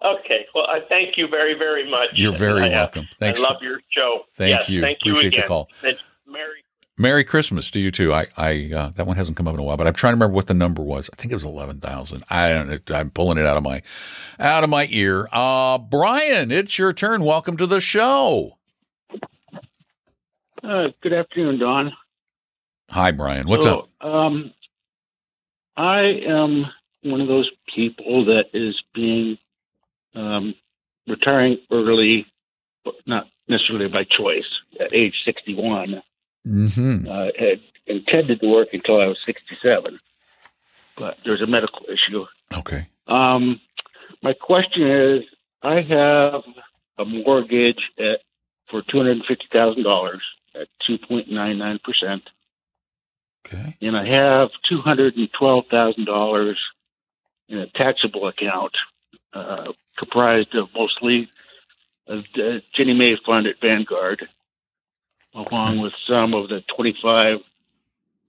okay, 0.03 0.19
okay. 0.19 0.45
Well, 0.53 0.65
I 0.67 0.79
thank 0.89 1.17
you 1.17 1.27
very, 1.27 1.53
very 1.57 1.89
much. 1.89 2.09
You're 2.13 2.33
very 2.33 2.63
I, 2.63 2.67
uh, 2.67 2.71
welcome. 2.71 3.07
Thanks. 3.19 3.39
I 3.39 3.43
love 3.43 3.61
your 3.61 3.79
show. 3.89 4.21
Thank 4.35 4.49
Yes, 4.51 4.69
you. 4.69 4.81
Thank 4.81 4.99
you 5.05 5.13
Appreciate 5.13 5.41
the 5.41 5.47
call. 5.47 5.69
It's 5.83 6.01
Merry 6.27 6.63
Merry 6.97 7.23
Christmas 7.23 7.71
to 7.71 7.79
you 7.79 7.89
too. 7.89 8.13
I, 8.13 8.27
I, 8.37 8.69
uh, 8.75 8.89
that 8.89 9.07
one 9.07 9.17
hasn't 9.17 9.35
come 9.35 9.47
up 9.47 9.55
in 9.55 9.59
a 9.59 9.63
while, 9.63 9.77
but 9.77 9.87
I'm 9.87 9.93
trying 9.93 10.11
to 10.11 10.15
remember 10.15 10.35
what 10.35 10.45
the 10.45 10.53
number 10.53 10.83
was. 10.83 11.09
I 11.11 11.15
think 11.15 11.31
it 11.31 11.35
was 11.35 11.43
eleven 11.43 11.79
thousand. 11.79 12.23
I 12.29 12.49
don't. 12.53 12.91
I'm 12.91 13.09
pulling 13.09 13.39
it 13.39 13.45
out 13.45 13.57
of 13.57 13.63
my, 13.63 13.81
out 14.39 14.63
of 14.63 14.69
my 14.69 14.87
ear. 14.91 15.27
Uh, 15.31 15.79
Brian, 15.79 16.51
it's 16.51 16.77
your 16.77 16.93
turn. 16.93 17.23
Welcome 17.23 17.57
to 17.57 17.65
the 17.65 17.81
show. 17.81 18.57
Uh, 20.63 20.89
good 21.01 21.13
afternoon, 21.13 21.59
Don. 21.59 21.91
Hi, 22.91 23.11
Brian. 23.11 23.47
What's 23.47 23.65
So, 23.65 23.87
up? 24.01 24.07
Um, 24.07 24.53
I 25.75 26.01
am 26.27 26.65
one 27.01 27.21
of 27.21 27.27
those 27.27 27.49
people 27.73 28.25
that 28.25 28.45
is 28.53 28.81
being 28.93 29.37
um, 30.15 30.55
retiring 31.07 31.57
early, 31.71 32.25
but 32.85 32.95
not 33.05 33.27
necessarily 33.47 33.87
by 33.87 34.03
choice. 34.05 34.47
At 34.79 34.93
age 34.93 35.15
sixty-one, 35.25 36.01
Mm-hmm. 36.45 37.07
uh, 37.07 37.27
had 37.39 37.61
intended 37.87 38.41
to 38.41 38.47
work 38.51 38.69
until 38.73 38.99
I 38.99 39.07
was 39.07 39.17
sixty-seven, 39.25 39.99
but 40.97 41.17
there's 41.23 41.41
a 41.41 41.47
medical 41.47 41.85
issue. 41.87 42.25
Okay. 42.53 42.87
Um, 43.07 43.61
my 44.21 44.33
question 44.33 44.83
is, 44.89 45.23
I 45.61 45.75
have 45.81 46.41
a 46.97 47.05
mortgage 47.05 47.81
at 47.97 48.19
for 48.69 48.81
two 48.81 48.97
hundred 48.97 49.17
and 49.17 49.25
fifty 49.25 49.45
thousand 49.53 49.83
dollars 49.83 50.21
at 50.53 50.67
two 50.85 50.97
point 50.97 51.31
nine 51.31 51.57
nine 51.57 51.79
percent. 51.83 52.23
Okay. 53.45 53.75
and 53.81 53.95
I 53.97 54.05
have 54.07 54.49
two 54.69 54.79
hundred 54.81 55.15
and 55.17 55.29
twelve 55.37 55.65
thousand 55.69 56.05
dollars 56.05 56.57
in 57.49 57.57
a 57.59 57.67
taxable 57.67 58.27
account, 58.27 58.71
uh, 59.33 59.71
comprised 59.97 60.55
of 60.55 60.69
mostly 60.75 61.29
of 62.07 62.23
the 62.35 62.61
Ginnie 62.75 62.93
Mae 62.93 63.15
fund 63.25 63.47
at 63.47 63.59
Vanguard, 63.61 64.27
along 65.33 65.79
with 65.79 65.93
some 66.07 66.33
of 66.33 66.49
the 66.49 66.61
twenty-five 66.75 67.39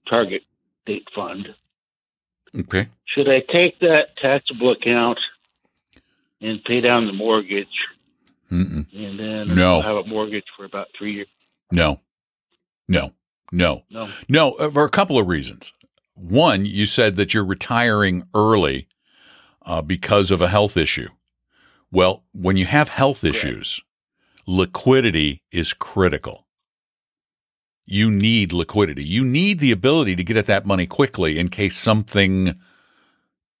target 0.07 0.43
date 0.85 1.07
fund. 1.13 1.53
Okay. 2.57 2.87
Should 3.05 3.29
I 3.29 3.39
take 3.39 3.79
that 3.79 4.15
taxable 4.17 4.71
account 4.71 5.19
and 6.41 6.63
pay 6.63 6.79
down 6.81 7.05
the 7.07 7.13
mortgage, 7.13 7.67
Mm-mm. 8.51 8.85
and 8.93 9.19
then 9.19 9.55
No. 9.55 9.75
I'll 9.75 9.81
have 9.81 10.05
a 10.05 10.07
mortgage 10.07 10.45
for 10.55 10.65
about 10.65 10.87
three 10.97 11.13
years? 11.15 11.27
No. 11.71 11.99
No. 12.87 13.13
No. 13.51 13.83
No. 13.89 14.07
No. 14.29 14.51
uh, 14.53 14.69
For 14.69 14.85
a 14.85 14.89
couple 14.89 15.17
of 15.17 15.27
reasons. 15.27 15.73
One, 16.13 16.65
you 16.65 16.85
said 16.85 17.17
that 17.17 17.33
you're 17.33 17.43
retiring 17.45 18.23
early 18.33 18.87
uh, 19.65 19.81
because 19.81 20.31
of 20.31 20.41
a 20.41 20.47
health 20.47 20.77
issue. 20.77 21.09
Well, 21.91 22.23
when 22.33 22.57
you 22.57 22.65
have 22.65 22.89
health 22.89 23.23
issues, 23.23 23.81
liquidity 24.45 25.41
is 25.51 25.73
critical. 25.73 26.45
You 27.85 28.09
need 28.09 28.51
liquidity. 28.53 29.03
You 29.03 29.23
need 29.23 29.59
the 29.59 29.71
ability 29.71 30.15
to 30.15 30.23
get 30.23 30.37
at 30.37 30.47
that 30.47 30.65
money 30.65 30.87
quickly 30.87 31.37
in 31.37 31.49
case 31.49 31.77
something 31.77 32.55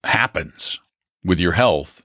happens 0.03 0.79
with 1.23 1.39
your 1.39 1.53
health 1.53 2.01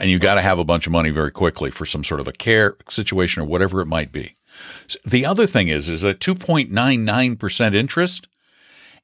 and 0.00 0.10
you 0.10 0.18
got 0.18 0.36
to 0.36 0.42
have 0.42 0.58
a 0.58 0.64
bunch 0.64 0.86
of 0.86 0.92
money 0.92 1.10
very 1.10 1.30
quickly 1.30 1.70
for 1.70 1.84
some 1.84 2.04
sort 2.04 2.20
of 2.20 2.28
a 2.28 2.32
care 2.32 2.76
situation 2.88 3.42
or 3.42 3.46
whatever 3.46 3.80
it 3.80 3.86
might 3.86 4.12
be. 4.12 4.36
So 4.86 4.98
the 5.04 5.24
other 5.26 5.46
thing 5.46 5.68
is 5.68 5.88
is 5.88 6.02
that 6.02 6.20
2.99% 6.20 7.74
interest 7.74 8.28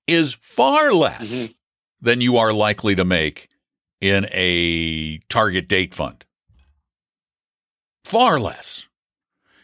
is 0.06 0.34
far 0.34 0.92
less 0.92 1.32
Mhm. 1.44 1.54
than 2.00 2.20
you 2.20 2.36
are 2.36 2.52
likely 2.52 2.94
to 2.94 3.04
make 3.04 3.48
in 4.00 4.26
a 4.32 5.18
target 5.28 5.68
date 5.68 5.94
fund. 5.94 6.24
Far 8.04 8.38
less. 8.38 8.86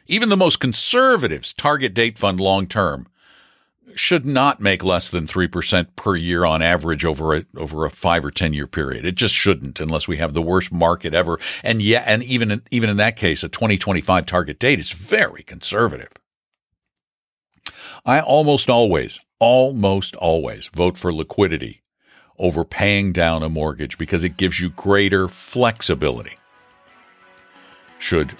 Even 0.06 0.28
the 0.28 0.36
most 0.36 0.60
conservatives 0.60 1.52
target 1.52 1.94
date 1.94 2.18
fund 2.18 2.40
long 2.40 2.66
term 2.66 3.06
should 3.94 4.24
not 4.24 4.60
make 4.60 4.84
less 4.84 5.10
than 5.10 5.26
3% 5.26 5.96
per 5.96 6.16
year 6.16 6.44
on 6.44 6.62
average 6.62 7.04
over 7.04 7.36
a 7.36 7.44
over 7.56 7.84
a 7.84 7.90
5 7.90 8.24
or 8.24 8.30
10 8.30 8.52
year 8.52 8.66
period. 8.66 9.04
It 9.04 9.14
just 9.14 9.34
shouldn't 9.34 9.80
unless 9.80 10.08
we 10.08 10.16
have 10.16 10.32
the 10.32 10.42
worst 10.42 10.72
market 10.72 11.14
ever. 11.14 11.38
And 11.62 11.82
yeah, 11.82 12.04
and 12.06 12.22
even 12.22 12.50
in, 12.50 12.62
even 12.70 12.90
in 12.90 12.96
that 12.98 13.16
case 13.16 13.42
a 13.42 13.48
2025 13.48 14.26
target 14.26 14.58
date 14.58 14.80
is 14.80 14.90
very 14.90 15.42
conservative. 15.42 16.10
I 18.04 18.20
almost 18.20 18.70
always 18.70 19.18
almost 19.38 20.14
always 20.16 20.68
vote 20.68 20.98
for 20.98 21.12
liquidity 21.12 21.82
over 22.40 22.64
paying 22.64 23.12
down 23.12 23.42
a 23.44 23.48
mortgage 23.48 23.98
because 23.98 24.24
it 24.24 24.36
gives 24.36 24.58
you 24.58 24.70
greater 24.70 25.28
flexibility. 25.28 26.36
Should 27.98 28.34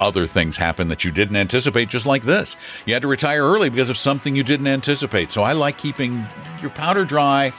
other 0.00 0.26
things 0.26 0.56
happen 0.56 0.88
that 0.88 1.04
you 1.04 1.12
didn't 1.12 1.36
anticipate, 1.36 1.88
just 1.88 2.04
like 2.04 2.24
this. 2.24 2.56
You 2.84 2.92
had 2.92 3.02
to 3.02 3.08
retire 3.08 3.42
early 3.42 3.70
because 3.70 3.88
of 3.88 3.96
something 3.96 4.34
you 4.34 4.42
didn't 4.42 4.66
anticipate. 4.66 5.32
So 5.32 5.42
I 5.42 5.52
like 5.52 5.78
keeping 5.78 6.26
your 6.60 6.70
powder 6.70 7.04
dry 7.04 7.52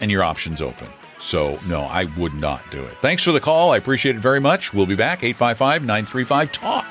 and 0.00 0.10
your 0.10 0.24
options 0.24 0.60
open. 0.60 0.88
So, 1.20 1.58
no, 1.68 1.82
I 1.82 2.06
would 2.16 2.34
not 2.34 2.62
do 2.70 2.82
it. 2.82 2.96
Thanks 3.00 3.22
for 3.22 3.32
the 3.32 3.40
call. 3.40 3.72
I 3.72 3.76
appreciate 3.76 4.16
it 4.16 4.20
very 4.20 4.40
much. 4.40 4.74
We'll 4.74 4.86
be 4.86 4.96
back 4.96 5.22
855 5.22 5.82
935 5.82 6.52
TALK. 6.52 6.86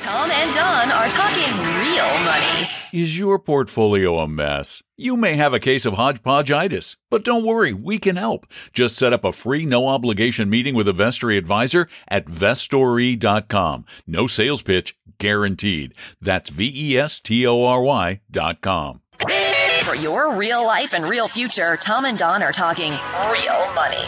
Tom 0.00 0.30
and 0.30 0.54
Don 0.54 0.92
are 0.92 1.08
talking 1.08 1.52
real 1.82 2.06
money. 2.24 2.68
Is 2.96 3.18
your 3.18 3.38
portfolio 3.38 4.20
a 4.20 4.26
mess? 4.26 4.82
You 4.96 5.18
may 5.18 5.34
have 5.36 5.52
a 5.52 5.60
case 5.60 5.84
of 5.84 5.96
hodgepodgeitis, 5.96 6.96
but 7.10 7.24
don't 7.24 7.44
worry, 7.44 7.74
we 7.74 7.98
can 7.98 8.16
help. 8.16 8.46
Just 8.72 8.96
set 8.96 9.12
up 9.12 9.22
a 9.22 9.34
free, 9.34 9.66
no 9.66 9.86
obligation 9.86 10.48
meeting 10.48 10.74
with 10.74 10.88
a 10.88 10.94
Vestory 10.94 11.36
advisor 11.36 11.88
at 12.08 12.24
vestory.com. 12.24 13.84
No 14.06 14.26
sales 14.26 14.62
pitch, 14.62 14.96
guaranteed. 15.18 15.92
That's 16.22 16.48
V 16.48 16.72
E 16.74 16.96
S 16.96 17.20
T 17.20 17.46
O 17.46 17.64
R 17.64 17.82
Y 17.82 18.22
dot 18.30 18.62
com. 18.62 19.02
For 19.82 19.94
your 19.94 20.34
real 20.34 20.64
life 20.64 20.94
and 20.94 21.04
real 21.04 21.28
future, 21.28 21.76
Tom 21.76 22.06
and 22.06 22.16
Don 22.16 22.42
are 22.42 22.50
talking 22.50 22.92
real 22.92 23.74
money. 23.74 24.06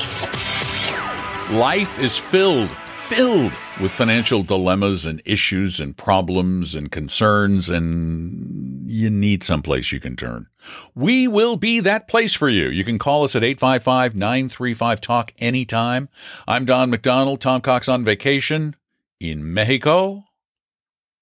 Life 1.61 1.99
is 1.99 2.17
filled, 2.17 2.71
filled 3.09 3.53
with 3.81 3.91
financial 3.91 4.43
dilemmas 4.43 5.07
and 5.07 5.23
issues 5.25 5.81
and 5.81 5.97
problems 5.97 6.75
and 6.75 6.93
concerns, 6.93 7.71
and 7.71 8.87
you 8.87 9.09
need 9.09 9.43
someplace 9.43 9.91
you 9.93 9.99
can 9.99 10.15
turn. 10.15 10.47
We 10.95 11.27
will 11.27 11.57
be 11.57 11.81
that 11.81 12.07
place 12.07 12.35
for 12.35 12.51
you. 12.51 12.69
You 12.69 12.85
can 12.85 12.99
call 12.99 13.25
us 13.25 13.35
at 13.35 13.43
855 13.43 14.15
935 14.15 15.01
Talk 15.01 15.33
anytime. 15.39 16.11
I'm 16.47 16.67
Don 16.67 16.91
McDonald, 16.91 17.41
Tom 17.41 17.63
Cox 17.63 17.89
on 17.89 18.05
vacation 18.05 18.77
in 19.19 19.55
Mexico, 19.55 20.25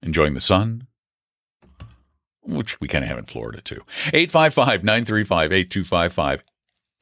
enjoying 0.02 0.35
the 0.35 0.40
sun. 0.40 0.88
Which 2.43 2.81
we 2.81 2.88
kind 2.88 3.05
of 3.05 3.09
have 3.09 3.19
in 3.19 3.26
Florida 3.26 3.61
too. 3.61 3.83
855 4.12 4.83
935 4.83 5.52
8255. 5.52 6.45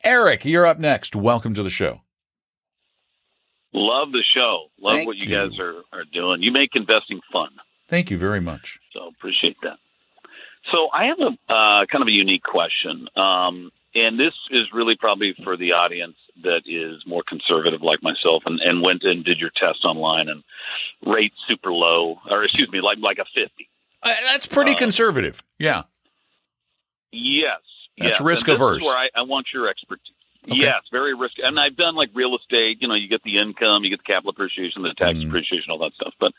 Eric, 0.04 0.44
you're 0.44 0.66
up 0.66 0.78
next. 0.78 1.16
Welcome 1.16 1.54
to 1.54 1.62
the 1.62 1.70
show. 1.70 2.03
Love 3.74 4.12
the 4.12 4.22
show. 4.22 4.68
Love 4.80 4.94
Thank 4.96 5.06
what 5.08 5.16
you, 5.16 5.28
you. 5.28 5.36
guys 5.36 5.58
are, 5.58 5.82
are 5.92 6.04
doing. 6.12 6.42
You 6.42 6.52
make 6.52 6.76
investing 6.76 7.20
fun. 7.32 7.50
Thank 7.88 8.10
you 8.10 8.16
very 8.18 8.40
much. 8.40 8.78
So 8.92 9.08
appreciate 9.08 9.56
that. 9.62 9.78
So 10.72 10.88
I 10.92 11.06
have 11.06 11.18
a 11.20 11.52
uh, 11.52 11.86
kind 11.86 12.00
of 12.00 12.08
a 12.08 12.12
unique 12.12 12.42
question, 12.44 13.08
um, 13.16 13.70
and 13.94 14.18
this 14.18 14.32
is 14.50 14.72
really 14.72 14.96
probably 14.96 15.34
for 15.44 15.56
the 15.58 15.72
audience 15.72 16.16
that 16.42 16.62
is 16.66 17.02
more 17.06 17.22
conservative 17.22 17.82
like 17.82 18.02
myself, 18.02 18.44
and, 18.46 18.60
and 18.60 18.80
went 18.80 19.02
and 19.02 19.24
did 19.24 19.38
your 19.38 19.50
test 19.50 19.84
online 19.84 20.28
and 20.28 20.42
rate 21.04 21.32
super 21.46 21.70
low, 21.72 22.18
or 22.30 22.44
excuse 22.44 22.70
me, 22.72 22.80
like 22.80 22.98
like 22.98 23.18
a 23.18 23.24
fifty. 23.34 23.68
Uh, 24.02 24.14
that's 24.22 24.46
pretty 24.46 24.72
Uh, 24.72 24.78
conservative. 24.78 25.42
Yeah. 25.58 25.82
Yes, 27.12 27.60
That's 27.98 28.18
yes. 28.18 28.20
risk 28.20 28.48
And 28.48 28.54
this 28.54 28.60
is 28.60 28.66
averse. 28.66 28.82
Where 28.84 28.98
I, 28.98 29.08
I 29.14 29.22
want 29.22 29.46
your 29.52 29.68
expertise. 29.68 30.14
Okay. 30.46 30.56
Yes, 30.60 30.82
very 30.92 31.14
risky. 31.14 31.42
And 31.42 31.58
I've 31.58 31.76
done 31.76 31.94
like 31.94 32.10
real 32.14 32.36
estate. 32.36 32.78
You 32.80 32.88
know, 32.88 32.94
you 32.94 33.08
get 33.08 33.22
the 33.22 33.38
income, 33.38 33.82
you 33.84 33.90
get 33.90 34.00
the 34.00 34.04
capital 34.04 34.30
appreciation, 34.30 34.82
the 34.82 34.92
tax 34.94 35.16
Mm. 35.18 35.28
appreciation, 35.28 35.70
all 35.70 35.78
that 35.78 35.94
stuff. 35.94 36.12
But 36.20 36.32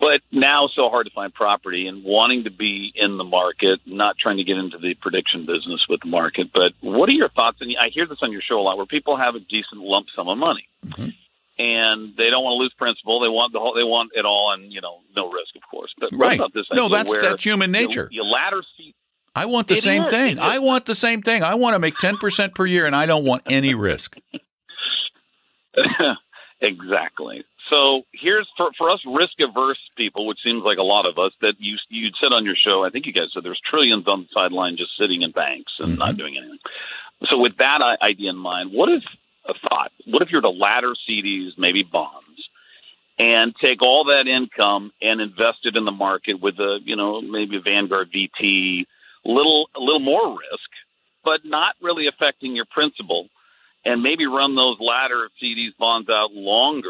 but 0.00 0.20
now 0.32 0.64
it's 0.66 0.74
so 0.74 0.88
hard 0.90 1.06
to 1.06 1.12
find 1.12 1.32
property 1.32 1.86
and 1.86 2.02
wanting 2.02 2.44
to 2.44 2.50
be 2.50 2.92
in 2.94 3.16
the 3.16 3.24
market, 3.24 3.80
not 3.86 4.18
trying 4.18 4.38
to 4.38 4.44
get 4.44 4.58
into 4.58 4.78
the 4.78 4.94
prediction 4.94 5.46
business 5.46 5.86
with 5.88 6.00
the 6.00 6.08
market. 6.08 6.48
But 6.52 6.72
what 6.80 7.08
are 7.08 7.12
your 7.12 7.28
thoughts? 7.28 7.58
And 7.60 7.70
I 7.80 7.88
hear 7.90 8.04
this 8.06 8.18
on 8.20 8.32
your 8.32 8.42
show 8.42 8.58
a 8.58 8.62
lot, 8.62 8.76
where 8.76 8.86
people 8.86 9.16
have 9.16 9.34
a 9.36 9.40
decent 9.40 9.80
lump 9.80 10.08
sum 10.14 10.28
of 10.28 10.36
money. 10.36 10.66
Mhm. 10.86 11.14
And 11.56 12.16
they 12.16 12.30
don't 12.30 12.42
want 12.42 12.54
to 12.58 12.62
lose 12.64 12.74
principal. 12.76 13.20
They 13.20 13.28
want 13.28 13.52
the 13.52 13.60
whole. 13.60 13.74
They 13.74 13.84
want 13.84 14.10
it 14.16 14.24
all, 14.24 14.50
and 14.52 14.72
you 14.72 14.80
know, 14.80 15.02
no 15.14 15.30
risk, 15.30 15.54
of 15.54 15.62
course. 15.70 15.94
But 15.96 16.10
what 16.10 16.20
Right. 16.20 16.34
about 16.38 16.52
this? 16.52 16.66
No, 16.72 16.88
that's 16.88 17.12
that's 17.18 17.44
human 17.44 17.72
you- 17.72 17.80
nature. 17.80 18.08
You, 18.10 18.24
ladder 18.24 18.64
seat 18.76 18.96
I 19.34 19.46
want 19.46 19.68
the 19.68 19.74
It 19.74 19.82
same 19.82 20.04
is, 20.04 20.10
thing. 20.10 20.38
I 20.38 20.58
want 20.58 20.86
the 20.86 20.94
same 20.94 21.20
thing. 21.22 21.42
I 21.42 21.54
want 21.54 21.74
to 21.74 21.78
make 21.80 21.94
10% 21.96 22.54
per 22.54 22.66
year 22.66 22.86
and 22.86 22.94
I 22.94 23.06
don't 23.06 23.24
want 23.24 23.42
any 23.46 23.74
risk. 23.74 24.16
exactly. 26.60 27.44
So 27.70 28.02
here's 28.12 28.48
for 28.56 28.70
for 28.76 28.90
us 28.90 29.00
risk 29.06 29.32
averse 29.40 29.78
people, 29.96 30.26
which 30.26 30.38
seems 30.44 30.62
like 30.62 30.78
a 30.78 30.82
lot 30.82 31.06
of 31.06 31.18
us. 31.18 31.32
That 31.40 31.54
you 31.58 31.76
you'd 31.88 32.14
said 32.20 32.32
on 32.32 32.44
your 32.44 32.54
show, 32.56 32.84
I 32.84 32.90
think 32.90 33.06
you 33.06 33.12
guys 33.12 33.28
said 33.32 33.42
there's 33.42 33.60
trillions 33.68 34.06
on 34.06 34.20
the 34.22 34.28
sideline 34.34 34.76
just 34.76 34.90
sitting 34.98 35.22
in 35.22 35.30
banks 35.30 35.72
and 35.78 35.98
not 35.98 36.14
Mhm. 36.14 36.18
doing 36.18 36.36
anything. 36.36 36.58
So 37.28 37.38
with 37.38 37.56
that 37.56 37.80
idea 38.02 38.30
in 38.30 38.36
mind, 38.36 38.70
what 38.72 38.90
if 38.90 39.02
a 39.46 39.54
thought? 39.54 39.92
What 40.04 40.22
if 40.22 40.30
you're 40.30 40.42
to 40.42 40.50
ladder 40.50 40.94
CDs, 41.08 41.56
maybe 41.56 41.82
bonds, 41.82 42.48
and 43.18 43.54
take 43.56 43.80
all 43.82 44.04
that 44.04 44.26
income 44.26 44.92
and 45.00 45.20
invest 45.22 45.60
it 45.64 45.74
in 45.74 45.84
the 45.86 45.92
market 45.92 46.34
with 46.40 46.58
a 46.60 46.80
you 46.84 46.96
know 46.96 47.20
maybe 47.22 47.56
a 47.56 47.60
Vanguard 47.60 48.12
VT, 48.12 48.84
little 49.28 49.68
a 49.76 49.80
little 49.80 50.00
more 50.00 50.30
risk, 50.30 50.70
but 51.24 51.44
not 51.44 51.74
really 51.80 52.06
affecting 52.06 52.54
your 52.54 52.66
principal 52.66 53.28
and 53.84 54.02
maybe 54.02 54.26
run 54.26 54.54
those 54.54 54.76
ladder 54.80 55.28
CDs 55.42 55.76
bonds 55.78 56.08
out 56.08 56.32
longer 56.32 56.88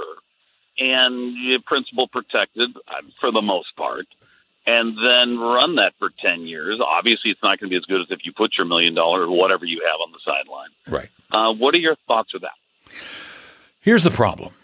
and 0.79 1.37
your 1.37 1.61
principal 1.65 2.09
protected 2.09 2.71
uh, 2.77 3.03
for 3.21 3.31
the 3.31 3.43
most 3.43 3.77
part, 3.77 4.07
and 4.67 4.97
then 4.97 5.39
run 5.39 5.77
that 5.77 5.93
for 5.99 6.11
10 6.21 6.47
years. 6.47 6.81
Obviously, 6.85 7.31
it's 7.31 7.43
not 7.43 7.61
going 7.61 7.71
to 7.71 7.75
be 7.75 7.77
as 7.77 7.85
good 7.85 8.01
as 8.01 8.09
if 8.11 8.21
you 8.25 8.33
put 8.33 8.53
your 8.57 8.67
million 8.67 8.95
dollar 8.95 9.23
or 9.23 9.31
whatever 9.31 9.65
you 9.65 9.83
have 9.87 10.01
on 10.01 10.13
the 10.13 10.19
sideline. 10.25 10.71
Right. 10.89 11.09
Uh, 11.31 11.53
what 11.53 11.75
are 11.75 11.79
your 11.79 11.97
thoughts 12.09 12.33
with 12.33 12.43
that? 12.43 12.53
Here's 13.81 14.03
the 14.03 14.11
problem 14.11 14.55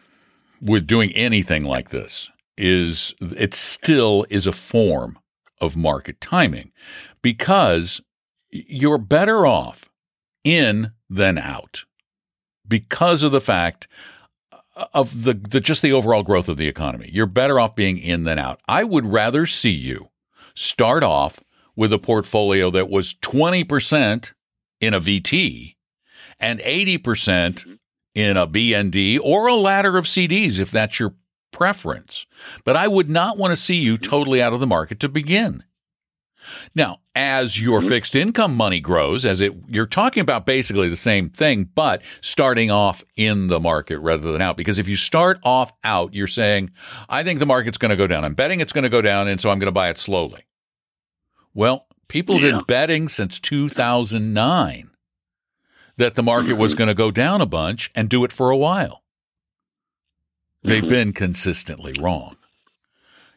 with 0.60 0.86
doing 0.86 1.12
anything 1.12 1.64
like 1.64 1.90
this 1.90 2.30
is 2.56 3.14
it 3.20 3.54
still 3.54 4.26
is 4.28 4.46
a 4.46 4.52
form 4.52 5.18
of 5.60 5.76
market 5.76 6.20
timing 6.20 6.72
because 7.22 8.00
you're 8.50 8.98
better 8.98 9.46
off 9.46 9.90
in 10.44 10.92
than 11.08 11.38
out 11.38 11.84
because 12.66 13.22
of 13.22 13.32
the 13.32 13.40
fact 13.40 13.88
uh, 14.52 14.86
of 14.94 15.24
the, 15.24 15.34
the 15.34 15.60
just 15.60 15.82
the 15.82 15.92
overall 15.92 16.22
growth 16.22 16.48
of 16.48 16.56
the 16.56 16.68
economy. 16.68 17.10
You're 17.12 17.26
better 17.26 17.60
off 17.60 17.74
being 17.74 17.98
in 17.98 18.24
than 18.24 18.38
out. 18.38 18.60
I 18.68 18.84
would 18.84 19.06
rather 19.06 19.46
see 19.46 19.70
you 19.70 20.08
start 20.54 21.02
off 21.02 21.40
with 21.76 21.92
a 21.92 21.98
portfolio 21.98 22.70
that 22.70 22.90
was 22.90 23.14
20% 23.14 24.32
in 24.80 24.94
a 24.94 25.00
VT 25.00 25.76
and 26.38 26.60
80% 26.60 27.78
in 28.14 28.36
a 28.36 28.46
BND 28.46 29.16
mm-hmm. 29.16 29.24
or 29.24 29.46
a 29.46 29.54
ladder 29.54 29.96
of 29.96 30.06
CDs 30.06 30.58
if 30.58 30.70
that's 30.70 30.98
your 30.98 31.14
preference. 31.52 32.26
But 32.64 32.76
I 32.76 32.88
would 32.88 33.10
not 33.10 33.36
want 33.38 33.52
to 33.52 33.56
see 33.56 33.76
you 33.76 33.98
totally 33.98 34.42
out 34.42 34.52
of 34.52 34.60
the 34.60 34.66
market 34.66 35.00
to 35.00 35.08
begin. 35.08 35.64
Now, 36.74 37.00
as 37.14 37.60
your 37.60 37.82
fixed 37.82 38.14
income 38.14 38.56
money 38.56 38.80
grows, 38.80 39.26
as 39.26 39.42
it 39.42 39.52
you're 39.68 39.84
talking 39.86 40.22
about 40.22 40.46
basically 40.46 40.88
the 40.88 40.96
same 40.96 41.28
thing, 41.28 41.64
but 41.64 42.02
starting 42.22 42.70
off 42.70 43.04
in 43.16 43.48
the 43.48 43.60
market 43.60 43.98
rather 43.98 44.32
than 44.32 44.40
out. 44.40 44.56
Because 44.56 44.78
if 44.78 44.88
you 44.88 44.96
start 44.96 45.38
off 45.44 45.70
out, 45.84 46.14
you're 46.14 46.26
saying, 46.26 46.70
I 47.10 47.22
think 47.22 47.40
the 47.40 47.46
market's 47.46 47.76
going 47.76 47.90
to 47.90 47.96
go 47.96 48.06
down. 48.06 48.24
I'm 48.24 48.32
betting 48.34 48.60
it's 48.60 48.72
going 48.72 48.84
to 48.84 48.88
go 48.88 49.02
down, 49.02 49.28
and 49.28 49.38
so 49.38 49.50
I'm 49.50 49.58
going 49.58 49.66
to 49.66 49.72
buy 49.72 49.90
it 49.90 49.98
slowly. 49.98 50.46
Well, 51.52 51.86
people 52.08 52.36
have 52.36 52.44
Yeah. 52.44 52.50
been 52.56 52.64
betting 52.66 53.08
since 53.08 53.38
2009 53.38 54.90
that 55.98 56.14
the 56.14 56.22
market 56.22 56.54
was 56.54 56.74
Mhm. 56.74 56.78
going 56.78 56.88
to 56.88 56.94
go 56.94 57.10
down 57.10 57.42
a 57.42 57.46
bunch 57.46 57.90
and 57.94 58.08
do 58.08 58.24
it 58.24 58.32
for 58.32 58.50
a 58.50 58.56
while. 58.56 58.99
They've 60.62 60.82
Mhm. 60.82 60.88
been 60.88 61.12
consistently 61.12 61.94
wrong. 61.98 62.36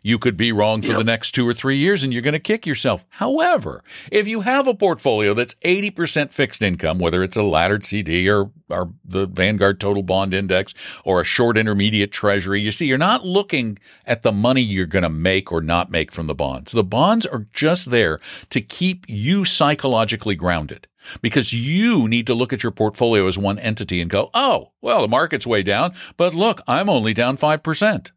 You 0.04 0.20
could 0.20 0.36
be 0.38 0.52
wrong 0.52 0.82
for 0.82 0.89
Yep. 0.89 0.98
the 0.98 1.04
next 1.06 1.32
two 1.32 1.48
or 1.48 1.54
three 1.54 1.78
years 1.78 2.04
and 2.04 2.12
you're 2.12 2.22
going 2.22 2.34
to 2.34 2.39
kick 2.39 2.68
yourself. 2.68 3.06
However, 3.10 3.84
if 4.12 4.28
you 4.28 4.42
have 4.42 4.68
a 4.68 4.74
portfolio 4.76 5.34
that's 5.34 5.56
80% 5.63 6.32
fixed 6.32 6.62
income, 6.62 7.00
whether 7.00 7.24
it's 7.24 7.38
a 7.38 7.42
laddered 7.44 7.86
CD 7.86 8.30
or, 8.30 8.52
or 8.70 8.92
the 9.06 9.26
Vanguard 9.28 9.80
Total 9.80 10.04
Bond 10.04 10.34
Index 10.34 10.74
or 11.06 11.22
a 11.22 11.24
short 11.26 11.58
intermediate 11.58 12.12
treasury, 12.12 12.60
you 12.60 12.72
see, 12.74 12.86
you're 12.86 12.98
not 12.98 13.26
looking 13.26 13.80
at 14.06 14.24
the 14.24 14.34
money 14.34 14.62
you're 14.62 14.86
going 14.86 15.04
to 15.04 15.10
make 15.10 15.52
or 15.54 15.62
not 15.62 15.89
make 15.89 16.12
from 16.12 16.28
the 16.28 16.36
bonds. 16.36 16.74
The 16.74 16.84
bonds 16.84 17.26
are 17.26 17.48
just 17.54 17.89
there 17.89 18.20
to 18.50 18.60
keep 18.60 19.06
you 19.08 19.46
psychologically 19.46 20.36
grounded 20.36 20.86
because 21.22 21.54
you 21.54 22.08
need 22.10 22.28
to 22.28 22.34
look 22.34 22.52
at 22.52 22.62
your 22.63 22.72
portfolio 22.74 23.26
as 23.28 23.38
one 23.38 23.60
entity 23.60 24.02
and 24.02 24.10
go, 24.10 24.30
oh, 24.34 24.72
well, 24.82 25.02
the 25.02 25.08
market's 25.08 25.48
way 25.48 25.63
down, 25.63 25.94
but 26.18 26.34
look, 26.34 26.62
I'm 26.68 26.89
only 26.89 27.13
down 27.13 27.38
5%. 27.38 28.12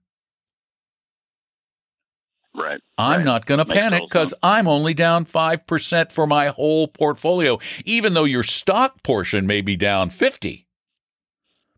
Right. 2.56 2.80
I'm 2.96 3.18
right. 3.18 3.24
not 3.24 3.46
going 3.46 3.58
to 3.58 3.66
panic 3.66 4.02
because. 4.08 4.32
I'm 4.42 4.66
only 4.66 4.94
down 4.94 5.26
5% 5.26 6.12
for 6.12 6.26
my 6.26 6.48
whole 6.48 6.88
portfolio, 6.88 7.58
even 7.84 8.14
though 8.14 8.24
your 8.24 8.42
stock 8.42 9.02
portion 9.02 9.46
may 9.46 9.60
be 9.60 9.76
down 9.76 10.10
50 10.10 10.66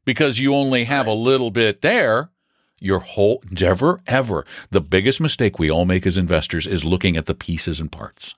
because 0.05 0.39
you 0.39 0.55
only 0.55 0.85
have 0.85 1.07
a 1.07 1.13
little 1.13 1.51
bit 1.51 1.83
there. 1.83 2.31
Your 2.81 3.01
whole, 3.01 3.43
never, 3.51 4.01
ever. 4.07 4.47
The 4.71 4.81
biggest 4.81 5.21
mistake 5.21 5.59
we 5.59 5.69
all 5.69 5.85
make 5.85 6.07
as 6.07 6.17
investors 6.17 6.67
is 6.67 6.85
looking 6.85 7.17
at 7.17 7.27
the 7.27 7.35
pieces 7.35 7.81
and 7.81 7.91
parts. 7.91 8.37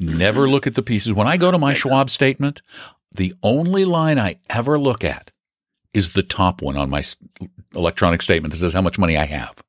Never 0.00 0.48
look 0.48 0.66
at 0.66 0.74
the 0.74 0.82
pieces. 0.82 1.12
When 1.12 1.26
I 1.26 1.36
go 1.36 1.50
to 1.50 1.58
my 1.58 1.74
Schwab 1.74 2.08
statement, 2.08 2.62
the 3.12 3.34
only 3.42 3.84
line 3.84 4.18
I 4.18 4.38
ever 4.48 4.78
look 4.78 5.04
at 5.04 5.30
is 5.92 6.14
the 6.14 6.22
top 6.22 6.62
one 6.62 6.76
on 6.76 6.90
my 6.90 7.04
electronic 7.74 8.22
statement 8.22 8.52
that 8.52 8.58
says 8.58 8.72
how 8.72 8.82
much 8.82 8.98
money 8.98 9.16
I 9.16 9.26
have. 9.26 9.62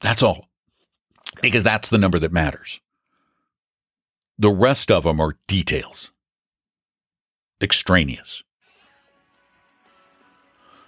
That's 0.00 0.22
all. 0.22 0.48
Because 1.42 1.64
that's 1.64 1.88
the 1.88 1.98
number 1.98 2.18
that 2.18 2.32
matters. 2.32 2.80
The 4.38 4.50
rest 4.50 4.90
of 4.90 5.04
them 5.04 5.20
are 5.20 5.36
details, 5.46 6.10
extraneous. 7.60 8.42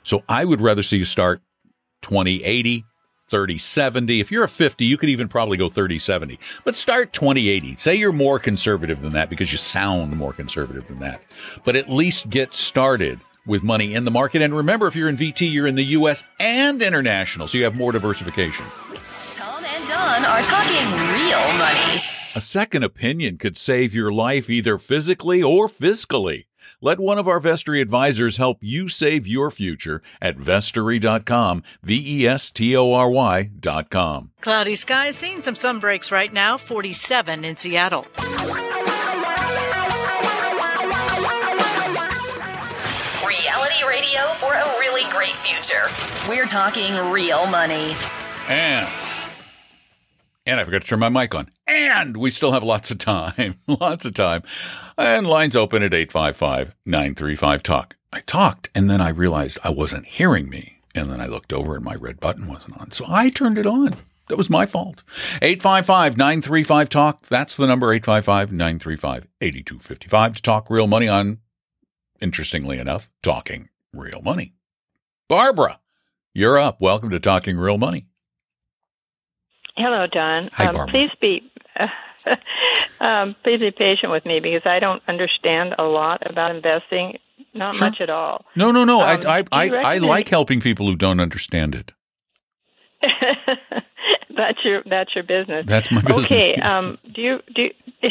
So 0.04 0.24
I 0.28 0.44
would 0.44 0.60
rather 0.60 0.82
see 0.82 0.96
you 0.96 1.04
start 1.04 1.42
2080, 2.02 2.84
3070. 3.28 4.20
If 4.20 4.32
you're 4.32 4.44
a 4.44 4.48
50, 4.48 4.84
you 4.84 4.96
could 4.96 5.08
even 5.08 5.28
probably 5.28 5.56
go 5.56 5.68
3070. 5.68 6.38
But 6.64 6.74
start 6.74 7.12
2080. 7.12 7.76
Say 7.76 7.94
you're 7.94 8.12
more 8.12 8.38
conservative 8.38 9.00
than 9.00 9.12
that 9.12 9.30
because 9.30 9.52
you 9.52 9.58
sound 9.58 10.16
more 10.16 10.32
conservative 10.32 10.88
than 10.88 11.00
that. 11.00 11.22
But 11.64 11.76
at 11.76 11.90
least 11.90 12.30
get 12.30 12.54
started 12.54 13.20
with 13.46 13.62
money 13.62 13.94
in 13.94 14.04
the 14.04 14.10
market. 14.10 14.42
And 14.42 14.54
remember, 14.54 14.86
if 14.86 14.96
you're 14.96 15.08
in 15.08 15.16
VT, 15.16 15.52
you're 15.52 15.66
in 15.66 15.74
the 15.74 15.84
US 15.84 16.24
and 16.38 16.82
international, 16.82 17.46
so 17.48 17.58
you 17.58 17.64
have 17.64 17.76
more 17.76 17.92
diversification. 17.92 18.64
Tom 19.34 19.64
and 19.64 19.86
Don 19.86 20.24
are 20.24 20.42
talking 20.42 20.86
real 21.14 21.58
money. 21.58 22.02
A 22.34 22.40
second 22.40 22.82
opinion 22.82 23.36
could 23.36 23.56
save 23.56 23.94
your 23.94 24.10
life 24.10 24.48
either 24.48 24.78
physically 24.78 25.42
or 25.42 25.68
fiscally. 25.68 26.46
Let 26.80 26.98
one 26.98 27.18
of 27.18 27.28
our 27.28 27.40
Vestory 27.40 27.80
advisors 27.80 28.38
help 28.38 28.58
you 28.60 28.88
save 28.88 29.26
your 29.26 29.50
future 29.50 30.00
at 30.20 30.38
vestory.com, 30.38 31.62
V 31.82 32.22
E 32.22 32.26
S 32.26 32.50
T 32.50 32.76
O 32.76 32.92
R 32.92 33.10
Y.com. 33.10 34.30
Cloudy 34.40 34.76
skies, 34.76 35.16
seeing 35.16 35.42
some 35.42 35.56
sun 35.56 35.78
breaks 35.78 36.10
right 36.10 36.32
now, 36.32 36.56
47 36.56 37.44
in 37.44 37.56
Seattle. 37.56 38.06
Future. 45.52 45.86
We're 46.28 46.46
talking 46.46 46.94
real 47.10 47.46
money. 47.46 47.92
And 48.48 48.88
and 50.44 50.58
I 50.58 50.64
forgot 50.64 50.82
to 50.82 50.88
turn 50.88 50.98
my 50.98 51.08
mic 51.08 51.34
on. 51.34 51.48
And 51.68 52.16
we 52.16 52.30
still 52.30 52.52
have 52.52 52.64
lots 52.64 52.90
of 52.90 52.98
time. 52.98 53.56
lots 53.68 54.04
of 54.04 54.14
time. 54.14 54.42
And 54.98 55.26
lines 55.26 55.54
open 55.54 55.84
at 55.84 55.92
855-935 55.92 57.62
talk. 57.62 57.96
I 58.12 58.20
talked 58.20 58.68
and 58.74 58.90
then 58.90 59.00
I 59.00 59.10
realized 59.10 59.58
I 59.62 59.70
wasn't 59.70 60.06
hearing 60.06 60.48
me. 60.48 60.78
And 60.94 61.10
then 61.10 61.20
I 61.20 61.26
looked 61.26 61.52
over 61.52 61.76
and 61.76 61.84
my 61.84 61.94
red 61.94 62.18
button 62.18 62.48
wasn't 62.48 62.80
on. 62.80 62.90
So 62.90 63.04
I 63.08 63.28
turned 63.28 63.56
it 63.56 63.66
on. 63.66 63.96
That 64.28 64.36
was 64.36 64.50
my 64.50 64.66
fault. 64.66 65.02
855 65.42 66.16
935 66.16 66.88
Talk. 66.88 67.26
That's 67.26 67.56
the 67.56 67.66
number 67.66 67.92
855 67.92 68.52
935 68.52 69.28
8255 69.40 70.34
to 70.34 70.42
talk 70.42 70.70
real 70.70 70.86
money 70.86 71.08
on, 71.08 71.38
interestingly 72.20 72.78
enough, 72.78 73.10
talking 73.22 73.68
real 73.94 74.22
money. 74.22 74.54
Barbara, 75.28 75.80
you're 76.34 76.58
up. 76.58 76.80
Welcome 76.80 77.10
to 77.10 77.20
Talking 77.20 77.56
Real 77.56 77.78
Money. 77.78 78.06
Hello, 79.76 80.06
Don. 80.06 80.48
Hi, 80.52 80.66
um, 80.66 80.74
Barbara. 80.74 80.92
please 80.92 81.10
be 81.20 81.50
um, 83.00 83.34
please 83.42 83.58
be 83.60 83.70
patient 83.70 84.12
with 84.12 84.26
me 84.26 84.40
because 84.40 84.62
I 84.66 84.78
don't 84.78 85.02
understand 85.08 85.74
a 85.78 85.84
lot 85.84 86.22
about 86.28 86.54
investing. 86.54 87.18
Not 87.54 87.74
Sure. 87.74 87.88
much 87.88 88.00
at 88.00 88.08
all. 88.08 88.44
No, 88.56 88.70
no, 88.70 88.84
no. 88.84 89.00
Um, 89.02 89.20
I, 89.26 89.38
I, 89.40 89.44
I, 89.52 89.68
I 89.94 89.98
like 89.98 90.28
helping 90.36 90.60
people 90.60 90.86
who 90.86 90.96
don't 90.96 91.20
understand 91.20 91.74
it. 91.74 91.92
that's 94.36 94.58
your 94.64 94.82
that's 94.88 95.14
your 95.14 95.24
business. 95.24 95.66
That's 95.66 95.90
my 95.90 96.00
business. 96.02 96.24
Okay. 96.24 96.54
Um, 96.56 96.98
do 97.14 97.20
you 97.20 97.40
do 97.54 97.62
you, 97.62 97.70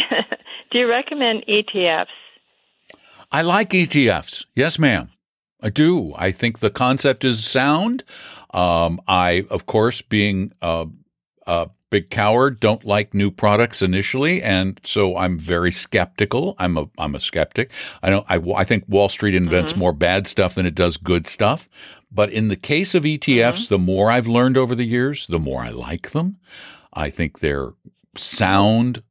do 0.71 0.78
you 0.80 0.88
recommend 0.89 1.45
ETFs? 1.47 2.08
I 3.32 3.41
like 3.43 3.69
ETFs. 3.69 4.45
Yes, 4.56 4.78
ma'am. 4.78 5.10
I 5.62 5.69
do. 5.69 6.13
I 6.15 6.32
think 6.32 6.60
the 6.60 6.69
concept 6.69 7.24
is 7.24 7.45
sound. 7.45 8.04
Um, 8.54 9.00
I, 9.08 9.45
of 9.50 9.65
course, 9.65 10.02
being 10.02 10.54
a, 10.62 10.88
a 11.45 11.69
big 11.89 12.10
coward, 12.10 12.60
don't 12.60 12.84
like 12.84 13.13
new 13.13 13.30
products 13.30 13.82
initially, 13.82 14.41
and 14.41 14.80
so 14.84 15.15
I'm 15.15 15.38
very 15.38 15.71
skeptical. 15.71 16.56
I'm 16.58 16.78
a 16.78 16.89
I'm 16.97 17.15
a 17.15 17.19
skeptic. 17.19 17.71
I 18.02 18.10
don't. 18.10 18.26
I, 18.30 18.41
I 18.56 18.63
think 18.63 18.86
Wall 18.88 19.10
Street 19.10 19.36
invents 19.36 19.76
more 19.76 19.93
bad 19.93 20.26
stuff 20.28 20.56
than 20.56 20.65
it 20.65 20.76
does 20.76 20.97
good 20.97 21.28
stuff. 21.28 21.69
But 22.12 22.32
in 22.32 22.50
the 22.50 22.58
case 22.58 22.93
of 22.95 23.04
ETFs, 23.04 23.69
the 23.69 23.78
more 23.78 24.12
I've 24.12 24.28
learned 24.28 24.58
over 24.58 24.76
the 24.76 24.86
years, 24.86 25.28
the 25.28 25.39
more 25.39 25.62
I 25.62 25.69
like 25.69 26.12
them. 26.12 26.38
I 26.93 27.10
think 27.10 27.39
they're 27.39 27.71
sound 28.17 29.04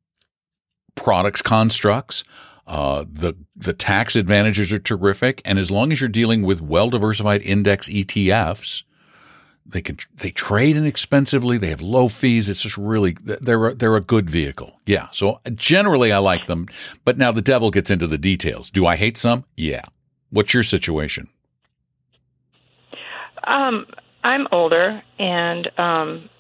products 0.97 1.41
constructs. 1.41 2.25
Uh, 2.71 3.05
the 3.11 3.35
the 3.57 3.73
tax 3.73 4.15
advantages 4.15 4.71
are 4.71 4.79
terrific, 4.79 5.43
and 5.45 5.59
as 5.59 5.73
long 5.73 5.91
as 5.91 6.01
you're 6.01 6.09
dealing 6.09 6.43
with 6.43 6.61
well 6.61 6.89
diversified 6.89 7.43
index 7.43 7.89
ETFs, 7.89 8.85
they 9.67 9.81
can 9.81 9.97
they 10.15 10.31
trade 10.31 10.77
inexpensively. 10.77 11.59
They 11.59 11.71
have 11.71 11.81
low 11.81 12.07
fees. 12.07 12.49
It's 12.49 12.63
just 12.63 12.79
really 12.79 13.17
they're 13.25 13.67
a, 13.67 13.75
they're 13.75 13.97
a 13.97 14.01
good 14.01 14.31
vehicle. 14.31 14.79
Yeah. 14.87 15.09
So 15.11 15.41
generally, 15.57 16.13
I 16.13 16.19
like 16.19 16.47
them. 16.47 16.69
But 17.05 17.19
now 17.19 17.33
the 17.33 17.43
devil 17.43 17.73
gets 17.73 17.91
into 17.91 18.07
the 18.07 18.19
details. 18.19 18.71
Do 18.71 18.87
I 18.87 18.95
hate 18.95 19.19
some? 19.19 19.45
Yeah. 19.57 19.83
What's 20.31 20.55
your 20.55 20.63
situation? 20.63 21.29
Um, 23.49 23.85
I'm 24.23 24.47
older 24.53 25.03
and 25.19 25.69
um, 25.77 26.31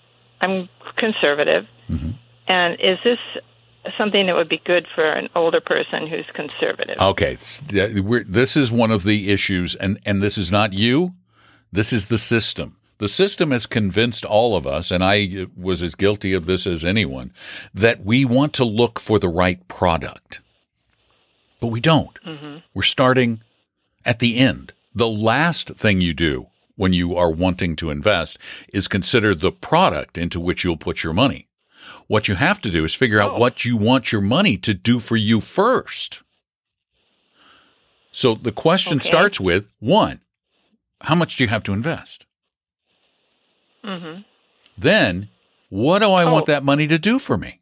I'm 0.41 0.69
conservative. 0.97 1.67
Mhm. 1.89 2.15
And 2.47 2.75
is 2.75 2.99
this 3.03 3.19
something 3.97 4.27
that 4.27 4.37
would 4.37 4.49
be 4.49 4.61
good 4.65 4.87
for 4.95 5.11
an 5.11 5.29
older 5.35 5.61
person 5.61 6.07
who's 6.07 6.27
conservative? 6.35 6.97
Okay, 7.01 7.39
we're, 8.01 8.25
this 8.25 8.57
is 8.57 8.71
one 8.71 8.91
of 8.91 9.05
the 9.05 9.31
issues, 9.31 9.75
and 9.75 9.99
and 10.05 10.23
this 10.23 10.39
is 10.39 10.51
not 10.51 10.73
you. 10.73 11.15
This 11.73 11.93
is 11.93 12.07
the 12.07 12.19
system. 12.19 12.77
The 12.99 13.09
system 13.09 13.51
has 13.51 13.65
convinced 13.65 14.27
all 14.27 14.57
of 14.57 14.67
us, 14.67 14.91
and 14.91 15.03
I 15.03 15.25
uh, 15.43 15.47
was 15.57 15.83
as 15.83 15.95
guilty 15.95 16.35
of 16.35 16.45
this 16.45 16.67
as 16.67 16.85
anyone, 16.85 17.33
that 17.73 18.05
we 18.05 18.27
want 18.27 18.53
to 18.55 18.65
look 18.65 19.01
for 19.01 19.19
the 19.19 19.29
right 19.29 19.67
product, 19.69 20.41
but 21.61 21.69
we 21.69 21.81
don't. 21.81 22.23
Mm-hmm. 22.25 22.59
We're 22.75 22.83
starting 22.83 23.41
at 24.05 24.19
the 24.19 24.37
end. 24.37 24.73
The 24.95 25.09
last 25.09 25.71
thing 25.77 26.03
you 26.03 26.13
do 26.13 26.49
when 26.77 26.93
you 26.93 27.17
are 27.17 27.31
wanting 27.31 27.77
to 27.77 27.91
invest 27.91 28.37
is 28.73 28.89
consider 28.89 29.35
the 29.35 29.53
product 29.53 30.19
into 30.19 30.41
which 30.41 30.65
you'll 30.65 30.77
put 30.77 31.03
your 31.03 31.13
money. 31.13 31.47
What 32.11 32.27
you 32.27 32.35
have 32.35 32.61
to 32.63 32.71
do 32.73 32.85
is 32.85 32.93
figure 32.93 33.21
out 33.21 33.35
Oh. 33.35 33.39
what 33.39 33.65
you 33.65 33.77
want 33.77 34.11
your 34.11 34.21
money 34.21 34.57
to 34.57 34.75
do 34.75 34.99
for 34.99 35.17
you 35.17 35.41
first. 35.41 36.23
So 38.11 38.35
the 38.35 38.51
question 38.51 38.97
Okay. 38.99 39.07
starts 39.07 39.39
with 39.39 39.69
one, 39.79 40.21
how 41.03 41.15
much 41.15 41.37
do 41.37 41.45
you 41.45 41.49
have 41.49 41.63
to 41.63 41.73
invest? 41.73 42.27
hmm 43.85 44.23
Then, 44.77 45.29
what 45.69 46.01
do 46.01 46.11
I 46.11 46.25
want 46.25 46.49
Oh. 46.49 46.53
that 46.53 46.65
money 46.65 46.89
to 46.89 46.99
do 46.99 47.21
for 47.21 47.39
me? 47.39 47.60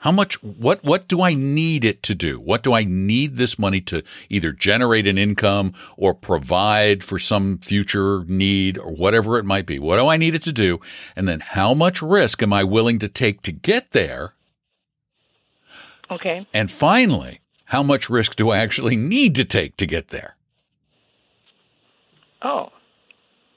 How 0.00 0.12
much 0.12 0.40
what 0.42 0.84
what 0.84 1.08
do 1.08 1.22
I 1.22 1.34
need 1.34 1.84
it 1.84 2.02
to 2.04 2.14
do? 2.14 2.38
What 2.38 2.62
do 2.62 2.72
I 2.72 2.84
need 2.84 3.36
this 3.36 3.58
money 3.58 3.80
to 3.82 4.02
either 4.28 4.52
generate 4.52 5.06
an 5.06 5.18
income 5.18 5.72
or 5.96 6.14
provide 6.14 7.02
for 7.02 7.18
some 7.18 7.58
future 7.58 8.24
need 8.28 8.78
or 8.78 8.92
whatever 8.92 9.38
it 9.38 9.44
might 9.44 9.66
be? 9.66 9.78
What 9.78 9.96
do 9.96 10.06
I 10.06 10.16
need 10.16 10.34
it 10.34 10.42
to 10.44 10.52
do? 10.52 10.80
And 11.16 11.26
then 11.26 11.40
how 11.40 11.74
much 11.74 12.02
risk 12.02 12.42
am 12.42 12.52
I 12.52 12.62
willing 12.62 12.98
to 13.00 13.08
take 13.08 13.42
to 13.42 13.52
get 13.52 13.92
there? 13.92 14.34
Okay. 16.10 16.46
And 16.54 16.70
finally, 16.70 17.40
how 17.64 17.82
much 17.82 18.08
risk 18.08 18.36
do 18.36 18.50
I 18.50 18.58
actually 18.58 18.96
need 18.96 19.34
to 19.36 19.44
take 19.44 19.76
to 19.78 19.86
get 19.86 20.08
there? 20.08 20.36
Oh. 22.42 22.70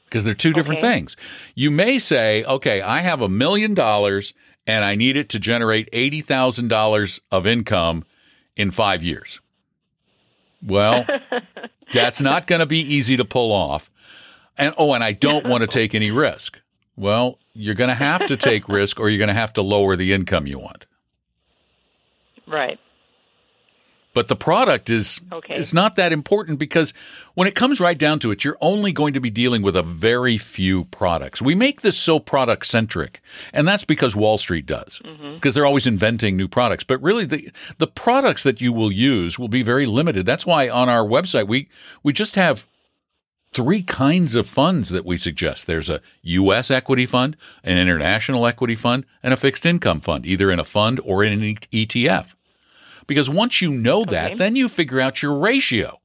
because 0.06 0.24
they're 0.24 0.34
two 0.34 0.54
different 0.54 0.80
Okay. 0.80 0.90
things. 0.94 1.16
You 1.54 1.70
may 1.70 2.00
say, 2.00 2.44
okay, 2.46 2.82
I 2.82 3.02
have 3.02 3.22
a 3.22 3.30
million 3.30 3.76
dollars 3.76 4.34
and 4.70 4.86
I 4.86 4.94
need 4.94 5.18
it 5.18 5.30
to 5.30 5.40
generate 5.40 5.90
$80,000 5.92 7.20
of 7.32 7.48
income 7.48 8.06
in 8.56 8.70
five 8.70 9.02
years. 9.02 9.40
Well, 10.64 11.08
that's 11.92 12.22
not 12.22 12.46
going 12.46 12.60
to 12.60 12.68
be 12.68 12.78
easy 12.78 13.18
to 13.18 13.26
pull 13.26 13.52
off. 13.52 13.90
And 14.60 14.76
oh, 14.78 14.94
and 14.94 15.04
I 15.04 15.14
don't 15.14 15.48
want 15.48 15.62
to 15.62 15.68
take 15.68 15.96
any 15.96 16.12
risk. 16.12 16.60
Well, 16.96 17.40
you're 17.54 17.74
going 17.74 17.88
to 17.88 17.96
have 17.96 18.28
to 18.28 18.38
take 18.38 18.70
risk 18.70 19.00
or 19.00 19.10
you're 19.10 19.18
going 19.18 19.30
to 19.30 19.34
have 19.34 19.54
to 19.54 19.64
lower 19.64 19.96
the 19.96 20.14
income 20.14 20.46
you 20.46 20.60
want. 20.60 20.86
Right. 22.46 22.80
But 24.20 24.28
the 24.28 24.36
product 24.36 24.90
is 24.90 25.22
Okay. 25.32 25.56
is 25.56 25.74
not 25.74 25.96
that 25.96 26.12
important 26.12 26.60
because 26.60 26.94
when 27.36 27.48
it 27.48 27.56
comes 27.56 27.80
right 27.80 27.98
down 27.98 28.20
to 28.20 28.32
it, 28.32 28.44
you're 28.44 28.58
only 28.60 28.92
going 28.92 29.14
to 29.14 29.22
be 29.22 29.30
dealing 29.30 29.62
with 29.62 29.78
a 29.78 29.82
very 29.82 30.38
few 30.38 30.84
products. 30.84 31.42
We 31.42 31.56
make 31.56 31.80
this 31.84 31.98
so 31.98 32.20
product 32.20 32.66
centric, 32.66 33.22
and 33.54 33.66
that's 33.66 33.86
because 33.86 34.18
Wall 34.18 34.38
Street 34.38 34.66
does, 34.66 35.02
mm-hmm. 35.06 35.36
because 35.36 35.56
they're 35.56 35.66
always 35.66 35.88
inventing 35.88 36.36
new 36.36 36.50
products. 36.50 36.84
But 36.84 37.02
really, 37.02 37.24
the 37.24 37.50
the 37.78 37.88
products 37.88 38.44
that 38.44 38.60
you 38.60 38.74
will 38.74 38.92
use 38.92 39.40
will 39.40 39.48
be 39.48 39.64
very 39.64 39.86
limited. 39.86 40.26
That's 40.26 40.46
why 40.46 40.68
on 40.68 40.90
our 40.90 41.06
website 41.06 41.48
we 41.48 41.70
we 42.04 42.12
just 42.12 42.36
have 42.36 42.66
three 43.54 43.84
kinds 43.84 44.36
of 44.36 44.50
funds 44.50 44.90
that 44.90 45.06
we 45.06 45.18
suggest. 45.18 45.66
There's 45.66 45.90
a 45.90 46.02
U.S. 46.24 46.70
equity 46.70 47.06
fund, 47.06 47.38
an 47.64 47.78
international 47.78 48.46
equity 48.46 48.76
fund, 48.76 49.06
and 49.24 49.34
a 49.34 49.38
fixed 49.38 49.66
income 49.66 50.02
fund, 50.02 50.26
either 50.26 50.52
in 50.52 50.60
a 50.60 50.66
fund 50.66 51.00
or 51.06 51.24
in 51.24 51.32
an 51.42 51.56
ETF. 51.72 52.34
Because 53.10 53.30
once 53.30 53.62
you 53.62 53.72
know 53.72 54.06
that, 54.06 54.28
Okay. 54.28 54.36
then 54.36 54.56
you 54.56 54.70
figure 54.70 55.02
out 55.02 55.22
your 55.22 55.38
ratio. 55.38 56.00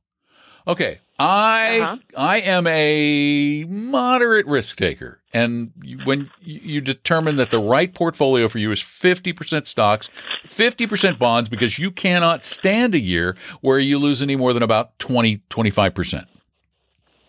Okay, 0.66 0.98
I 1.18 1.78
Uh-huh. 1.80 1.96
I 2.16 2.38
am 2.40 2.66
a 2.66 3.64
moderate 3.68 4.46
risk 4.46 4.76
taker, 4.78 5.20
and 5.34 5.70
when 6.04 6.30
you 6.40 6.80
determine 6.80 7.36
that 7.36 7.50
the 7.50 7.58
right 7.58 7.92
portfolio 7.94 8.48
for 8.48 8.58
you 8.58 8.72
is 8.72 8.80
fifty 8.80 9.32
percent 9.34 9.66
stocks, 9.66 10.08
fifty 10.48 10.86
percent 10.86 11.18
bonds, 11.18 11.48
because 11.50 11.78
you 11.78 11.90
cannot 11.90 12.44
stand 12.44 12.94
a 12.94 12.98
year 13.00 13.36
where 13.60 13.78
you 13.78 13.98
lose 13.98 14.22
any 14.22 14.34
more 14.36 14.52
than 14.54 14.62
about 14.62 14.98
20 14.98 15.42
25 15.50 15.94
percent. 15.94 16.26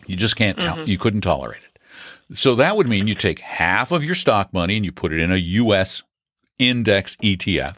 You 0.06 0.16
just 0.16 0.34
can't 0.36 0.58
tell. 0.58 0.88
You 0.88 0.96
couldn't 0.98 1.20
tolerate 1.20 1.60
it. 1.62 2.36
So 2.36 2.54
that 2.56 2.76
would 2.76 2.88
mean 2.88 3.06
you 3.06 3.14
take 3.14 3.38
half 3.40 3.92
of 3.92 4.02
your 4.02 4.14
stock 4.14 4.52
money 4.52 4.76
and 4.76 4.84
you 4.84 4.92
put 4.92 5.12
it 5.12 5.20
in 5.20 5.30
a 5.30 5.36
U.S. 5.36 6.02
index 6.58 7.16
ETF, 7.16 7.76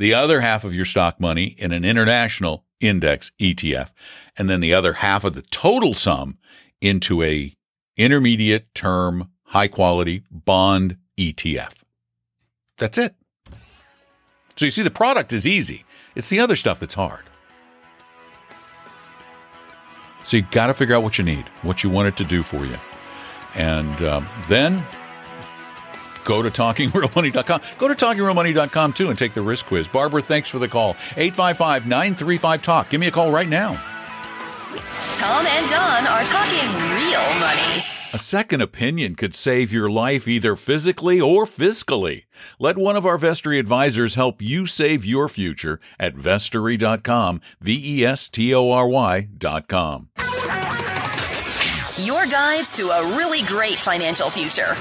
the 0.00 0.14
other 0.14 0.40
half 0.40 0.64
of 0.64 0.74
your 0.74 0.86
stock 0.86 1.20
money 1.20 1.54
in 1.58 1.72
an 1.72 1.84
international 1.84 2.64
index 2.80 3.30
ETF, 3.38 3.90
and 4.34 4.48
then 4.48 4.60
the 4.60 4.72
other 4.72 4.94
half 4.94 5.24
of 5.24 5.34
the 5.34 5.42
total 5.42 5.92
sum 5.92 6.38
into 6.80 7.22
a 7.22 7.54
intermediate 7.98 8.74
term 8.74 9.30
high 9.44 9.68
quality 9.68 10.22
bond 10.30 10.96
ETF. 11.18 11.82
That's 12.78 12.96
it. 12.96 13.14
So 14.56 14.64
you 14.64 14.70
see, 14.70 14.82
the 14.82 14.90
product 14.90 15.34
is 15.34 15.46
easy. 15.46 15.84
It's 16.14 16.30
the 16.30 16.40
other 16.40 16.56
stuff 16.56 16.80
that's 16.80 16.94
hard. 16.94 17.24
So 20.24 20.38
you 20.38 20.44
got 20.50 20.68
to 20.68 20.74
figure 20.74 20.94
out 20.94 21.02
what 21.02 21.18
you 21.18 21.24
need, 21.24 21.44
what 21.60 21.84
you 21.84 21.90
want 21.90 22.08
it 22.08 22.16
to 22.16 22.24
do 22.24 22.42
for 22.42 22.64
you. 22.64 22.76
And 23.54 24.02
um, 24.02 24.26
then 24.48 24.82
go 26.30 26.42
to 26.42 26.50
talkingrealmoney.com. 26.50 27.60
Go 27.76 27.88
to 27.88 27.94
talkingrealmoney.com 27.94 28.92
too 28.92 29.08
and 29.08 29.18
take 29.18 29.34
the 29.34 29.42
risk 29.42 29.66
quiz. 29.66 29.88
Barbara, 29.88 30.22
thanks 30.22 30.48
for 30.48 30.60
the 30.60 30.68
call. 30.68 30.90
855 31.16 31.88
935 31.88 32.62
Talk. 32.62 32.88
Give 32.88 33.00
me 33.00 33.08
a 33.08 33.10
call 33.10 33.32
right 33.32 33.48
now. 33.48 33.72
Tom 35.16 35.44
and 35.44 35.68
Don 35.68 36.06
are 36.06 36.24
talking 36.24 36.68
real 36.94 37.40
money. 37.40 37.84
A 38.12 38.18
second 38.18 38.60
opinion 38.60 39.16
could 39.16 39.34
save 39.34 39.72
your 39.72 39.90
life 39.90 40.28
either 40.28 40.54
physically 40.54 41.20
or 41.20 41.46
fiscally. 41.46 42.24
Let 42.58 42.78
one 42.78 42.96
of 42.96 43.04
our 43.04 43.18
Vestory 43.18 43.58
advisors 43.58 44.14
help 44.14 44.40
you 44.40 44.66
save 44.66 45.04
your 45.04 45.28
future 45.28 45.80
at 45.98 46.14
vestory.com, 46.14 47.40
V 47.60 48.00
E 48.00 48.04
S 48.04 48.28
T 48.28 48.54
O 48.54 48.70
R 48.70 48.86
Y.com. 48.88 50.08
Your 51.98 52.26
guides 52.26 52.72
to 52.74 52.88
a 52.88 53.16
really 53.16 53.42
great 53.42 53.78
financial 53.78 54.30
future. 54.30 54.76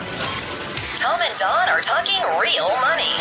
Tom 0.99 1.17
and 1.21 1.39
Don 1.39 1.69
are 1.69 1.79
talking 1.79 2.21
real 2.41 2.67
money. 2.81 3.15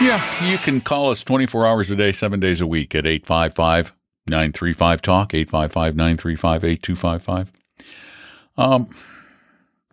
Yeah, 0.00 0.50
you 0.50 0.56
can 0.56 0.80
call 0.80 1.10
us 1.10 1.22
24 1.22 1.66
hours 1.66 1.90
a 1.90 1.96
day, 1.96 2.10
seven 2.12 2.40
days 2.40 2.62
a 2.62 2.66
week 2.66 2.94
at 2.94 3.06
855 3.06 3.92
935 4.26 5.02
Talk, 5.02 5.34
855 5.34 5.94
935 5.94 6.64
8255. 6.64 7.52
Um, 8.56 8.88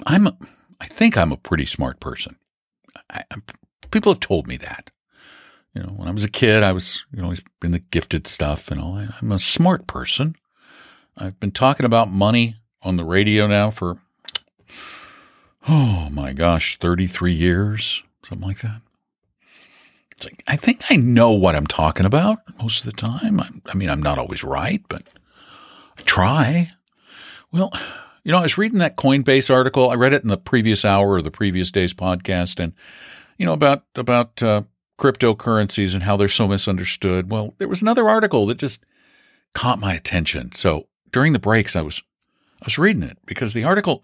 I'm, 0.05 0.29
I 0.79 0.87
think 0.87 1.17
I'm 1.17 1.33
a 1.33 1.37
pretty 1.37 1.65
smart 1.65 1.99
person. 1.99 2.37
I, 3.09 3.23
people 3.91 4.13
have 4.13 4.21
told 4.21 4.47
me 4.47 4.55
that. 4.55 4.89
You 5.73 5.83
know, 5.83 5.89
when 5.89 6.07
I 6.07 6.11
was 6.11 6.23
a 6.23 6.31
kid, 6.31 6.63
I 6.63 6.71
was, 6.71 7.05
you 7.11 7.17
know, 7.17 7.25
always 7.25 7.41
in 7.61 7.71
the 7.71 7.79
gifted 7.79 8.27
stuff 8.27 8.71
and 8.71 8.79
all. 8.79 8.95
I, 8.95 9.09
I'm 9.21 9.33
a 9.33 9.39
smart 9.39 9.87
person. 9.87 10.37
I've 11.17 11.37
been 11.41 11.51
talking 11.51 11.85
about 11.85 12.09
money 12.09 12.55
on 12.81 12.95
the 12.95 13.03
radio 13.03 13.45
now 13.45 13.71
for, 13.71 13.97
oh 15.67 16.09
my 16.11 16.33
gosh, 16.33 16.77
33 16.77 17.33
years, 17.33 18.03
something 18.23 18.47
like 18.47 18.61
that. 18.61 18.81
It's 20.11 20.25
like, 20.25 20.43
I 20.47 20.55
think 20.55 20.83
I 20.89 20.95
know 20.95 21.31
what 21.31 21.55
I'm 21.55 21.67
talking 21.67 22.05
about 22.05 22.39
most 22.61 22.85
of 22.85 22.85
the 22.85 22.97
time. 22.97 23.39
I, 23.39 23.47
I 23.67 23.73
mean, 23.73 23.89
I'm 23.89 24.03
not 24.03 24.17
always 24.17 24.43
right, 24.43 24.81
but 24.89 25.13
I 25.97 26.01
try. 26.01 26.71
Well, 27.51 27.71
you 28.23 28.31
know, 28.31 28.39
I 28.39 28.43
was 28.43 28.57
reading 28.57 28.79
that 28.79 28.97
Coinbase 28.97 29.53
article. 29.53 29.89
I 29.89 29.95
read 29.95 30.13
it 30.13 30.23
in 30.23 30.29
the 30.29 30.37
previous 30.37 30.83
hour 30.83 31.11
or 31.13 31.21
the 31.21 31.31
previous 31.31 31.71
day's 31.71 31.93
podcast, 31.93 32.59
and 32.59 32.73
you 33.37 33.45
know 33.45 33.53
about 33.53 33.85
about 33.95 34.43
uh, 34.43 34.63
cryptocurrencies 34.97 35.93
and 35.93 36.03
how 36.03 36.17
they're 36.17 36.27
so 36.27 36.47
misunderstood. 36.47 37.31
Well, 37.31 37.55
there 37.57 37.69
was 37.69 37.81
another 37.81 38.09
article 38.09 38.45
that 38.47 38.57
just 38.57 38.85
caught 39.53 39.79
my 39.79 39.93
attention. 39.93 40.51
So 40.51 40.87
during 41.11 41.33
the 41.33 41.39
breaks, 41.39 41.75
I 41.75 41.81
was 41.81 42.03
I 42.61 42.65
was 42.65 42.77
reading 42.77 43.03
it 43.03 43.17
because 43.25 43.53
the 43.53 43.63
article 43.63 44.03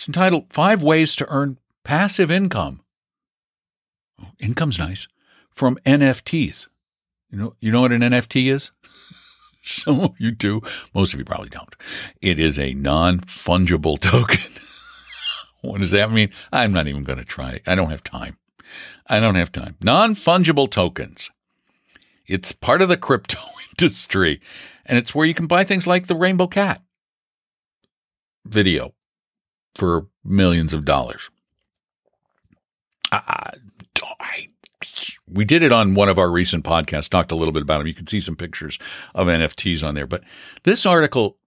it's 0.00 0.08
entitled 0.08 0.50
Five 0.50 0.82
Ways 0.82 1.14
to 1.16 1.28
Earn 1.28 1.58
Passive 1.84 2.30
Income. 2.30 2.80
Oh, 4.18 4.30
income's 4.38 4.78
nice 4.78 5.06
from 5.50 5.76
NFTs. 5.84 6.68
You 7.30 7.38
know, 7.38 7.54
you 7.60 7.70
know 7.70 7.82
what 7.82 7.92
an 7.92 8.00
NFT 8.00 8.50
is? 8.50 8.70
Some 9.62 10.00
of 10.00 10.14
you 10.18 10.30
do. 10.30 10.62
Most 10.94 11.12
of 11.12 11.18
you 11.18 11.26
probably 11.26 11.50
don't. 11.50 11.76
It 12.22 12.40
is 12.40 12.58
a 12.58 12.72
non 12.72 13.20
fungible 13.20 13.98
token. 14.00 14.50
what 15.60 15.82
does 15.82 15.90
that 15.90 16.10
mean? 16.10 16.30
I'm 16.50 16.72
not 16.72 16.86
even 16.86 17.04
going 17.04 17.18
to 17.18 17.24
try. 17.26 17.60
I 17.66 17.74
don't 17.74 17.90
have 17.90 18.02
time. 18.02 18.38
I 19.06 19.20
don't 19.20 19.34
have 19.34 19.52
time. 19.52 19.76
Non 19.82 20.14
fungible 20.14 20.70
tokens. 20.70 21.30
It's 22.26 22.52
part 22.52 22.80
of 22.80 22.88
the 22.88 22.96
crypto 22.96 23.38
industry, 23.78 24.40
and 24.86 24.96
it's 24.96 25.14
where 25.14 25.26
you 25.26 25.34
can 25.34 25.46
buy 25.46 25.64
things 25.64 25.86
like 25.86 26.06
the 26.06 26.16
Rainbow 26.16 26.46
Cat 26.46 26.80
video 28.46 28.94
for 29.74 30.06
millions 30.24 30.72
of 30.72 30.84
dollars. 30.84 31.30
I, 33.12 33.52
I, 34.20 34.46
we 35.28 35.44
did 35.44 35.62
it 35.62 35.72
on 35.72 35.94
one 35.94 36.08
of 36.08 36.18
our 36.18 36.30
recent 36.30 36.64
podcasts, 36.64 37.08
talked 37.08 37.32
a 37.32 37.36
little 37.36 37.52
bit 37.52 37.62
about 37.62 37.78
them. 37.78 37.86
You 37.86 37.94
can 37.94 38.06
see 38.06 38.20
some 38.20 38.36
pictures 38.36 38.78
of 39.14 39.26
NFTs 39.26 39.86
on 39.86 39.94
there. 39.94 40.06
But 40.06 40.22
this 40.64 40.86
article 40.86 41.38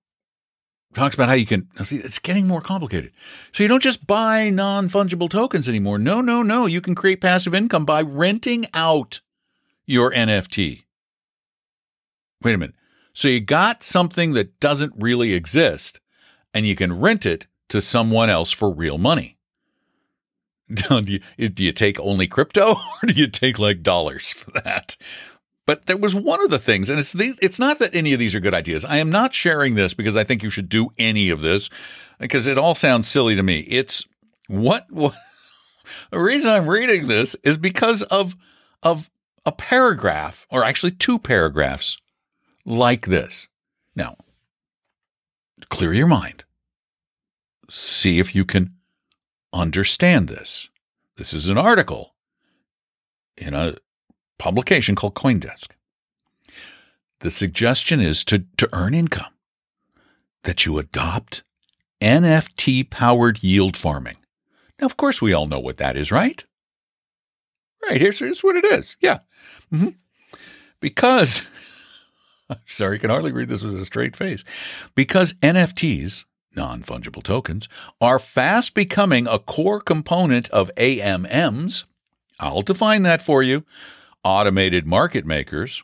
talks 0.93 1.15
about 1.15 1.29
how 1.29 1.35
you 1.35 1.45
can 1.45 1.67
see 1.83 1.97
it's 1.97 2.19
getting 2.19 2.47
more 2.47 2.61
complicated. 2.61 3.11
So 3.53 3.63
you 3.63 3.69
don't 3.69 3.81
just 3.81 4.05
buy 4.05 4.49
non-fungible 4.49 5.29
tokens 5.29 5.67
anymore. 5.67 5.97
No, 5.97 6.21
no, 6.21 6.41
no. 6.41 6.65
You 6.65 6.81
can 6.81 6.95
create 6.95 7.21
passive 7.21 7.55
income 7.55 7.85
by 7.85 8.01
renting 8.01 8.67
out 8.73 9.21
your 9.85 10.11
NFT. 10.11 10.83
Wait 12.43 12.55
a 12.55 12.57
minute. 12.57 12.75
So 13.13 13.27
you 13.27 13.41
got 13.41 13.83
something 13.83 14.33
that 14.33 14.59
doesn't 14.59 14.93
really 14.97 15.33
exist 15.33 15.99
and 16.53 16.65
you 16.65 16.75
can 16.75 16.99
rent 16.99 17.25
it 17.25 17.47
to 17.73 17.81
someone 17.81 18.29
else 18.29 18.51
for 18.51 18.71
real 18.71 18.97
money. 18.97 19.35
do 20.73 21.03
you, 21.37 21.49
do 21.49 21.63
you 21.63 21.71
take 21.71 21.99
only 21.99 22.27
crypto 22.27 22.71
or 23.03 23.07
do 23.07 23.13
you 23.13 23.27
take 23.27 23.59
like 23.59 23.83
dollars 23.83 24.29
for 24.29 24.51
that? 24.51 24.95
But 25.65 25.85
there 25.87 25.97
was 25.97 26.13
one 26.13 26.41
of 26.41 26.49
the 26.49 26.59
things, 26.59 26.89
and 26.89 26.99
it's 26.99 27.13
these, 27.13 27.37
it's 27.41 27.59
not 27.59 27.79
that 27.79 27.95
any 27.95 28.13
of 28.13 28.19
these 28.19 28.35
are 28.35 28.39
good 28.39 28.53
ideas. 28.53 28.83
I 28.83 28.97
am 28.97 29.09
not 29.09 29.33
sharing 29.33 29.75
this 29.75 29.93
because 29.93 30.15
I 30.15 30.23
think 30.23 30.43
you 30.43 30.49
should 30.49 30.69
do 30.69 30.89
any 30.97 31.29
of 31.29 31.41
this 31.41 31.69
because 32.19 32.47
it 32.47 32.57
all 32.57 32.75
sounds 32.75 33.07
silly 33.07 33.35
to 33.35 33.43
me. 33.43 33.59
It's 33.61 34.05
what, 34.47 34.85
what 34.91 35.15
the 36.11 36.19
reason 36.19 36.49
I'm 36.49 36.67
reading 36.67 37.07
this 37.07 37.35
is 37.43 37.57
because 37.57 38.03
of 38.03 38.35
of 38.81 39.09
a 39.45 39.51
paragraph 39.51 40.45
or 40.49 40.63
actually 40.63 40.91
two 40.91 41.17
paragraphs 41.17 41.97
like 42.65 43.07
this. 43.07 43.47
Now, 43.95 44.17
clear 45.69 45.93
your 45.93 46.07
mind. 46.07 46.42
See 47.75 48.19
if 48.19 48.35
you 48.35 48.45
can 48.45 48.75
understand 49.51 50.27
this. 50.27 50.69
This 51.17 51.33
is 51.33 51.47
an 51.47 51.57
article 51.57 52.13
in 53.35 53.55
a 53.55 53.77
publication 54.37 54.93
called 54.93 55.15
Coindesk. 55.15 55.69
The 57.21 57.31
suggestion 57.31 57.99
is 57.99 58.23
to, 58.25 58.45
to 58.57 58.69
earn 58.73 58.93
income 58.93 59.33
that 60.43 60.67
you 60.67 60.77
adopt 60.77 61.41
NFT 61.99 62.91
powered 62.91 63.41
yield 63.41 63.75
farming. 63.75 64.17
Now, 64.79 64.85
of 64.85 64.95
course, 64.95 65.19
we 65.19 65.33
all 65.33 65.47
know 65.47 65.59
what 65.59 65.77
that 65.77 65.97
is, 65.97 66.11
right? 66.11 66.45
Right, 67.89 67.99
here's, 67.99 68.19
here's 68.19 68.43
what 68.43 68.55
it 68.55 68.65
is. 68.65 68.95
Yeah. 68.99 69.17
Mm-hmm. 69.73 69.89
Because, 70.79 71.41
sorry, 72.67 72.97
I 72.97 72.99
can 72.99 73.09
hardly 73.09 73.31
read 73.31 73.49
this 73.49 73.63
with 73.63 73.81
a 73.81 73.85
straight 73.85 74.15
face. 74.15 74.43
Because 74.93 75.33
NFTs, 75.41 76.25
non 76.55 76.83
fungible 76.83 77.23
tokens, 77.23 77.67
are 77.99 78.19
fast 78.19 78.73
becoming 78.73 79.27
a 79.27 79.39
core 79.39 79.81
component 79.81 80.49
of 80.49 80.71
AMMs. 80.77 81.85
I'll 82.39 82.61
define 82.61 83.03
that 83.03 83.23
for 83.23 83.43
you 83.43 83.65
automated 84.23 84.87
market 84.87 85.25
makers. 85.25 85.83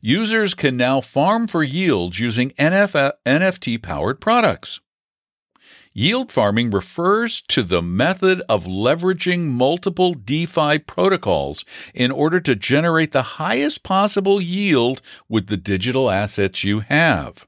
Users 0.00 0.54
can 0.54 0.76
now 0.76 1.00
farm 1.00 1.46
for 1.46 1.62
yields 1.62 2.18
using 2.18 2.50
NF- 2.52 3.12
NFT 3.26 3.82
powered 3.82 4.20
products. 4.20 4.80
Yield 5.94 6.32
farming 6.32 6.70
refers 6.70 7.42
to 7.42 7.62
the 7.62 7.82
method 7.82 8.40
of 8.48 8.64
leveraging 8.64 9.50
multiple 9.50 10.14
DeFi 10.14 10.78
protocols 10.78 11.66
in 11.92 12.10
order 12.10 12.40
to 12.40 12.56
generate 12.56 13.12
the 13.12 13.22
highest 13.22 13.82
possible 13.82 14.40
yield 14.40 15.02
with 15.28 15.48
the 15.48 15.58
digital 15.58 16.10
assets 16.10 16.64
you 16.64 16.80
have 16.80 17.46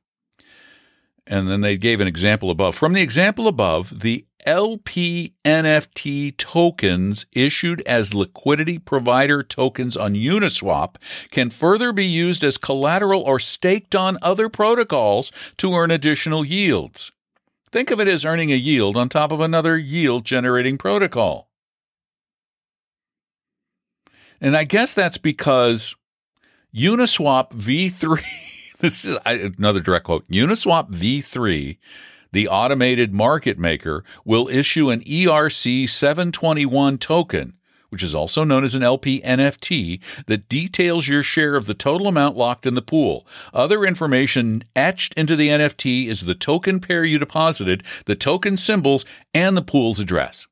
and 1.26 1.48
then 1.48 1.60
they 1.60 1.76
gave 1.76 2.00
an 2.00 2.06
example 2.06 2.50
above. 2.50 2.76
From 2.76 2.92
the 2.92 3.02
example 3.02 3.48
above, 3.48 4.00
the 4.00 4.26
LP 4.44 5.34
NFT 5.44 6.36
tokens 6.36 7.24
issued 7.32 7.80
as 7.82 8.14
liquidity 8.14 8.78
provider 8.78 9.42
tokens 9.42 9.96
on 9.96 10.14
Uniswap 10.14 10.96
can 11.30 11.48
further 11.48 11.92
be 11.92 12.04
used 12.04 12.44
as 12.44 12.58
collateral 12.58 13.22
or 13.22 13.40
staked 13.40 13.94
on 13.94 14.18
other 14.20 14.50
protocols 14.50 15.32
to 15.56 15.72
earn 15.72 15.90
additional 15.90 16.44
yields. 16.44 17.10
Think 17.72 17.90
of 17.90 18.00
it 18.00 18.08
as 18.08 18.24
earning 18.24 18.52
a 18.52 18.56
yield 18.56 18.96
on 18.96 19.08
top 19.08 19.32
of 19.32 19.40
another 19.40 19.78
yield 19.78 20.24
generating 20.24 20.76
protocol. 20.76 21.48
And 24.40 24.56
I 24.56 24.64
guess 24.64 24.92
that's 24.92 25.18
because 25.18 25.96
Uniswap 26.74 27.50
v3 27.52 28.53
this 28.84 29.06
is 29.06 29.16
another 29.24 29.80
direct 29.80 30.04
quote. 30.04 30.28
Uniswap 30.28 30.90
v3, 30.90 31.78
the 32.32 32.48
automated 32.48 33.14
market 33.14 33.58
maker, 33.58 34.04
will 34.26 34.46
issue 34.48 34.90
an 34.90 35.00
ERC 35.00 35.88
721 35.88 36.98
token, 36.98 37.54
which 37.88 38.02
is 38.02 38.14
also 38.14 38.44
known 38.44 38.62
as 38.62 38.74
an 38.74 38.82
LP 38.82 39.22
NFT, 39.22 40.00
that 40.26 40.50
details 40.50 41.08
your 41.08 41.22
share 41.22 41.56
of 41.56 41.64
the 41.64 41.72
total 41.72 42.08
amount 42.08 42.36
locked 42.36 42.66
in 42.66 42.74
the 42.74 42.82
pool. 42.82 43.26
Other 43.54 43.84
information 43.84 44.64
etched 44.76 45.14
into 45.14 45.34
the 45.34 45.48
NFT 45.48 46.08
is 46.08 46.20
the 46.20 46.34
token 46.34 46.78
pair 46.78 47.04
you 47.04 47.18
deposited, 47.18 47.84
the 48.04 48.14
token 48.14 48.58
symbols, 48.58 49.06
and 49.32 49.56
the 49.56 49.62
pool's 49.62 49.98
address. 49.98 50.46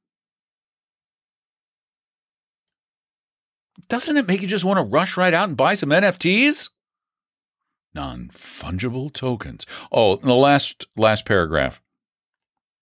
Doesn't 3.88 4.16
it 4.16 4.26
make 4.26 4.40
you 4.40 4.48
just 4.48 4.64
want 4.64 4.78
to 4.78 4.84
rush 4.84 5.18
right 5.18 5.34
out 5.34 5.48
and 5.48 5.56
buy 5.56 5.74
some 5.74 5.90
NFTs? 5.90 6.70
Non 7.94 8.30
fungible 8.34 9.12
tokens. 9.12 9.66
Oh, 9.90 10.16
the 10.16 10.34
last 10.34 10.86
last 10.96 11.24
paragraph. 11.24 11.82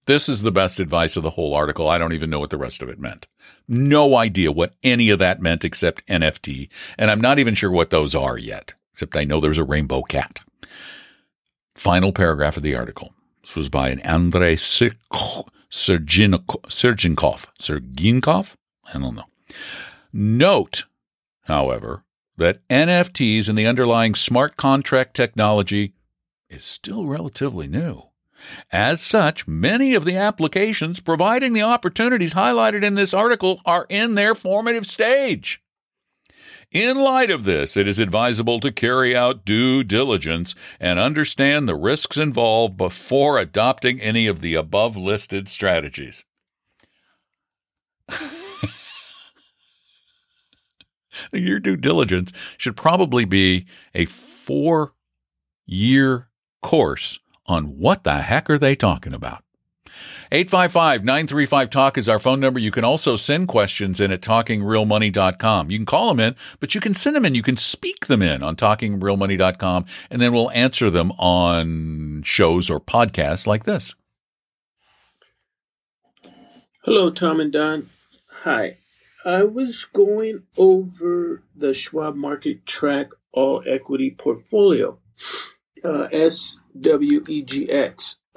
This 0.07 0.29
is 0.29 0.43
the 0.43 0.51
best 0.51 0.81
advice 0.81 1.17
of 1.17 1.23
the 1.23 1.31
whole 1.31 1.55
article. 1.55 1.89
I 1.89 1.99
don't 1.99 2.15
even 2.15 2.31
know 2.31 2.41
what 2.41 2.51
the 2.51 2.59
rest 2.59 2.83
of 2.83 2.89
it 2.89 2.99
meant. 2.99 3.27
No 3.69 4.17
idea 4.17 4.51
what 4.51 4.75
any 4.83 5.11
of 5.11 5.19
that 5.21 5.41
meant 5.41 5.65
except 5.65 6.07
NFT, 6.07 6.69
and 6.99 7.11
I'm 7.11 7.21
not 7.21 7.39
even 7.39 7.55
sure 7.55 7.71
what 7.71 7.91
those 7.91 8.15
are 8.15 8.39
yet. 8.39 8.75
Except 8.93 9.17
I 9.17 9.25
know 9.25 9.41
there's 9.41 9.59
a 9.59 9.65
rainbow 9.65 10.03
cat. 10.03 10.41
Final 11.75 12.13
paragraph 12.13 12.57
of 12.57 12.63
the 12.63 12.75
article. 12.75 13.15
This 13.43 13.55
was 13.55 13.69
by 13.69 13.91
an 13.91 14.01
Andre 14.03 14.57
Sergenkov. 14.57 15.47
Sergenkov? 17.61 18.55
I 18.93 18.99
don't 18.99 19.15
know. 19.15 19.25
Note, 20.13 20.85
however, 21.45 22.05
that 22.41 22.67
NFTs 22.69 23.51
and 23.51 23.57
the 23.57 23.67
underlying 23.67 24.15
smart 24.15 24.57
contract 24.57 25.15
technology 25.15 25.93
is 26.49 26.65
still 26.65 27.07
relatively 27.07 27.67
new. 27.67 28.03
As 28.73 29.03
such, 29.03 29.47
many 29.47 29.95
of 29.95 30.07
the 30.07 30.17
applications 30.17 31.01
providing 31.01 31.53
the 31.53 31.61
opportunities 31.61 32.33
highlighted 32.33 32.83
in 32.83 32.95
this 32.95 33.13
article 33.13 33.61
are 33.67 33.85
in 33.91 34.15
their 34.15 34.35
formative 34.35 34.87
stage. 34.87 35.63
In 36.73 36.99
light 36.99 37.31
of 37.31 37.45
this, 37.45 37.77
it 37.77 37.87
is 37.87 37.99
advisable 37.99 38.59
to 38.61 38.73
carry 38.73 39.15
out 39.15 39.45
due 39.45 39.85
diligence 39.85 40.55
and 40.79 40.99
understand 40.99 41.69
the 41.69 41.75
risks 41.75 42.17
involved 42.17 42.79
before 42.79 43.39
adopting 43.39 44.01
any 44.01 44.27
of 44.27 44.41
the 44.41 44.55
above 44.55 44.97
listed 44.97 45.47
strategies. 45.51 46.25
Your 51.33 51.61
due 51.61 51.77
diligence 51.77 52.33
should 52.57 52.77
probably 52.77 53.25
be 53.25 53.67
a 53.95 54.07
four 54.07 54.95
year 55.67 56.29
course 56.63 57.19
on 57.47 57.79
what 57.79 58.05
the 58.05 58.23
heck 58.23 58.51
are 58.51 58.59
they 58.59 58.77
talking 58.77 59.15
about. 59.15 59.43
855 60.33 61.05
935 61.05 61.71
Talk 61.71 61.99
is 61.99 62.09
our 62.09 62.21
phone 62.21 62.39
number. 62.39 62.61
You 62.61 62.71
can 62.71 62.85
also 62.85 63.17
send 63.17 63.49
questions 63.49 64.01
in 64.01 64.13
at 64.13 64.21
talkingrealmoney.com. 64.21 65.71
You 65.71 65.79
can 65.79 65.87
call 65.87 66.09
them 66.09 66.21
in, 66.21 66.37
but 66.61 66.75
you 66.75 66.81
can 66.81 66.95
send 66.95 67.17
them 67.17 67.25
in. 67.25 67.35
You 67.35 67.43
can 67.43 67.57
speak 67.57 68.07
them 68.07 68.23
in 68.23 68.43
on 68.43 68.55
talkingrealmoney.com, 68.55 69.87
and 70.09 70.23
then 70.23 70.33
we'll 70.33 70.51
answer 70.53 70.89
them 70.89 71.11
on 71.13 72.23
shows 72.23 72.71
or 72.71 72.81
podcasts 72.81 73.47
like 73.47 73.65
this. 73.65 73.95
Hello, 76.85 77.11
Tom 77.11 77.41
and 77.41 77.53
Don. 77.53 77.91
Hi. 78.43 78.77
I 79.25 79.43
was 79.45 79.85
going 79.85 80.43
over 80.57 81.43
the 81.55 81.75
Schwab 81.75 82.17
Market 82.17 82.65
Track 82.65 83.11
All 83.33 83.63
Equity 83.67 84.13
Portfolio, 84.13 84.99
uh, 85.85 86.09
SWEGX. 86.11 86.55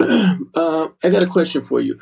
uh, 0.54 0.88
I 1.02 1.08
got 1.08 1.22
a 1.22 1.26
question 1.26 1.62
for 1.62 1.80
you. 1.80 1.98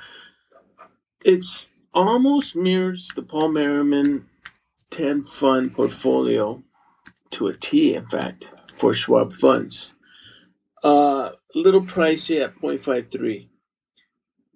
It's 1.25 1.68
almost 1.95 2.57
mirrors 2.57 3.09
the 3.14 3.23
Paul 3.23 3.51
Merriman 3.51 4.29
10 4.90 5.23
fund 5.23 5.73
portfolio 5.75 6.61
to 7.31 7.47
a 7.47 7.55
T, 7.55 7.95
in 7.95 8.07
fact, 8.07 8.51
for 8.75 8.92
Schwab 8.95 9.33
funds. 9.33 9.95
Uh, 10.83 11.31
a 11.55 11.59
little 11.59 11.83
pricey 11.83 12.42
at 12.42 12.57
0.53. 12.57 13.49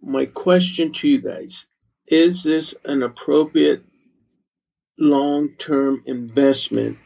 My 0.03 0.27
question 0.27 0.93
to 0.95 1.09
you 1.09 1.21
guys 1.23 1.67
is 2.09 2.43
this 2.43 2.75
an 2.85 3.05
appropriate 3.05 3.85
long 4.99 5.51
term 5.59 6.03
investment, 6.07 6.99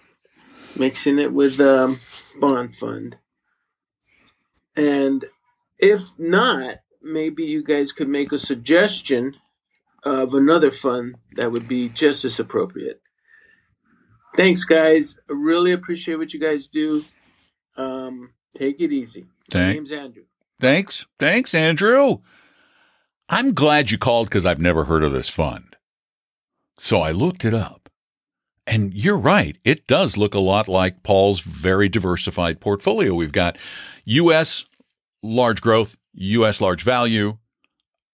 mixing 0.76 1.18
it 1.18 1.32
with 1.32 1.60
a 1.60 1.84
um, 1.84 2.00
bond 2.38 2.74
fund? 2.74 3.16
And 4.76 5.24
if 5.78 6.02
not, 6.18 6.76
maybe 7.02 7.44
you 7.44 7.62
guys 7.62 7.92
could 7.92 8.08
make 8.08 8.32
a 8.32 8.38
suggestion 8.38 9.34
of 10.04 10.34
another 10.34 10.70
fund 10.70 11.16
that 11.36 11.52
would 11.52 11.68
be 11.68 11.88
just 11.90 12.24
as 12.24 12.38
appropriate. 12.40 13.00
Thanks, 14.36 14.64
guys. 14.64 15.18
I 15.28 15.32
really 15.34 15.72
appreciate 15.72 16.16
what 16.16 16.32
you 16.32 16.40
guys 16.40 16.68
do. 16.68 17.02
Um, 17.76 18.32
take 18.54 18.80
it 18.80 18.92
easy. 18.92 19.26
Thank- 19.50 19.68
My 19.68 19.72
name's 19.74 19.92
Andrew. 19.92 20.22
Thanks. 20.60 21.04
Thanks, 21.18 21.54
Andrew. 21.54 22.18
I'm 23.28 23.54
glad 23.54 23.90
you 23.90 23.98
called 23.98 24.28
because 24.28 24.44
I've 24.44 24.60
never 24.60 24.84
heard 24.84 25.02
of 25.04 25.12
this 25.12 25.28
fund. 25.30 25.76
So 26.78 27.00
I 27.00 27.12
looked 27.12 27.44
it 27.44 27.54
up. 27.54 27.79
And 28.70 28.94
you're 28.94 29.18
right. 29.18 29.58
It 29.64 29.86
does 29.86 30.16
look 30.16 30.34
a 30.34 30.38
lot 30.38 30.68
like 30.68 31.02
Paul's 31.02 31.40
very 31.40 31.88
diversified 31.88 32.60
portfolio. 32.60 33.12
We've 33.12 33.32
got 33.32 33.58
U.S 34.04 34.64
large 35.22 35.60
growth, 35.60 35.96
U.S. 36.14 36.60
large 36.60 36.82
value, 36.82 37.36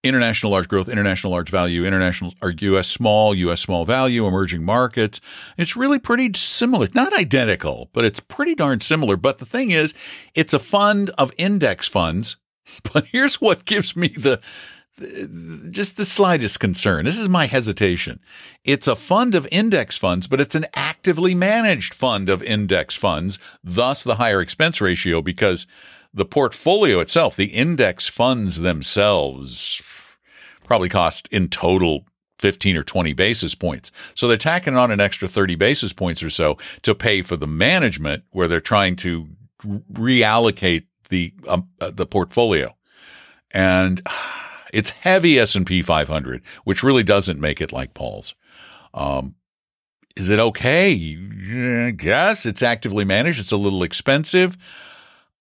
international 0.03 0.53
large 0.53 0.69
growth, 0.69 0.89
international 0.89 1.33
large 1.33 1.51
value, 1.51 1.85
international 1.85 2.35
or 2.43 2.51
U.S. 2.51 2.89
small, 2.89 3.35
U.S. 3.35 3.61
small 3.61 3.85
value, 3.85 4.27
emerging 4.27 4.65
markets. 4.65 5.21
It's 5.57 5.77
really 5.77 5.99
pretty 5.99 6.31
similar, 6.35 6.89
not 6.95 7.19
identical, 7.19 7.91
but 7.93 8.05
it's 8.05 8.21
pretty 8.21 8.55
darn 8.55 8.81
similar. 8.81 9.17
But 9.17 9.39
the 9.39 9.47
thing 9.47 9.71
is, 9.71 9.95
it's 10.35 10.55
a 10.55 10.59
fund 10.59 11.11
of 11.19 11.33
index 11.37 11.89
funds. 11.89 12.37
But 12.93 13.07
here's 13.07 13.41
what 13.41 13.65
gives 13.65 13.95
me 13.95 14.09
the 14.09 14.41
just 15.71 15.97
the 15.97 16.07
slightest 16.07 16.59
concern. 16.59 17.05
This 17.05 17.19
is 17.19 17.29
my 17.29 17.47
hesitation. 17.47 18.21
It's 18.65 18.89
a 18.89 18.97
fund 18.97 19.35
of 19.35 19.47
index 19.53 19.99
funds, 19.99 20.27
but 20.27 20.41
it's 20.41 20.55
an 20.55 20.67
actively 20.75 21.35
managed 21.35 21.93
fund 21.93 22.31
of 22.31 22.43
index 22.43 22.97
funds, 22.97 23.39
thus 23.63 24.05
the 24.05 24.15
higher 24.15 24.41
expense 24.41 24.81
ratio 24.81 25.21
because 25.21 25.67
the 26.15 26.25
portfolio 26.25 27.01
itself, 27.01 27.37
the 27.37 27.47
index 27.47 28.09
funds 28.09 28.61
themselves, 28.61 29.83
probably 30.65 30.89
cost 30.89 31.29
in 31.31 31.49
total 31.49 32.07
15 32.39 32.77
or 32.77 32.83
20 32.83 33.13
basis 33.13 33.55
points. 33.55 33.93
So 34.15 34.29
they're 34.29 34.37
tacking 34.39 34.77
on 34.77 34.91
an 34.91 35.01
extra 35.01 35.29
30 35.29 35.57
basis 35.57 35.93
points 35.93 36.23
or 36.23 36.31
so 36.31 36.57
to 36.83 36.95
pay 36.95 37.23
for 37.23 37.37
the 37.37 37.47
management 37.47 38.25
where 38.31 38.49
they're 38.49 38.61
trying 38.61 38.97
to 38.97 39.29
reallocate 39.93 40.85
the 41.09 41.33
um, 41.47 41.69
uh, 41.81 41.91
the 41.91 42.07
portfolio. 42.07 42.75
And 43.53 44.03
it's 44.73 44.91
heavy 44.91 45.39
S&P 45.39 45.83
500, 45.83 46.43
which 46.65 46.83
really 46.83 47.03
doesn't 47.03 47.41
make 47.41 47.61
it 47.61 47.73
like 47.73 47.95
Paul's. 47.95 48.35
Um, 48.95 49.37
is 50.17 50.31
it 50.31 50.39
okay? 50.39 51.93
Guess 51.93 52.47
it's 52.47 52.63
actively 52.63 53.05
managed. 53.05 53.39
It's 53.39 53.53
a 53.53 53.57
little 53.57 53.83
expensive. 53.83 54.57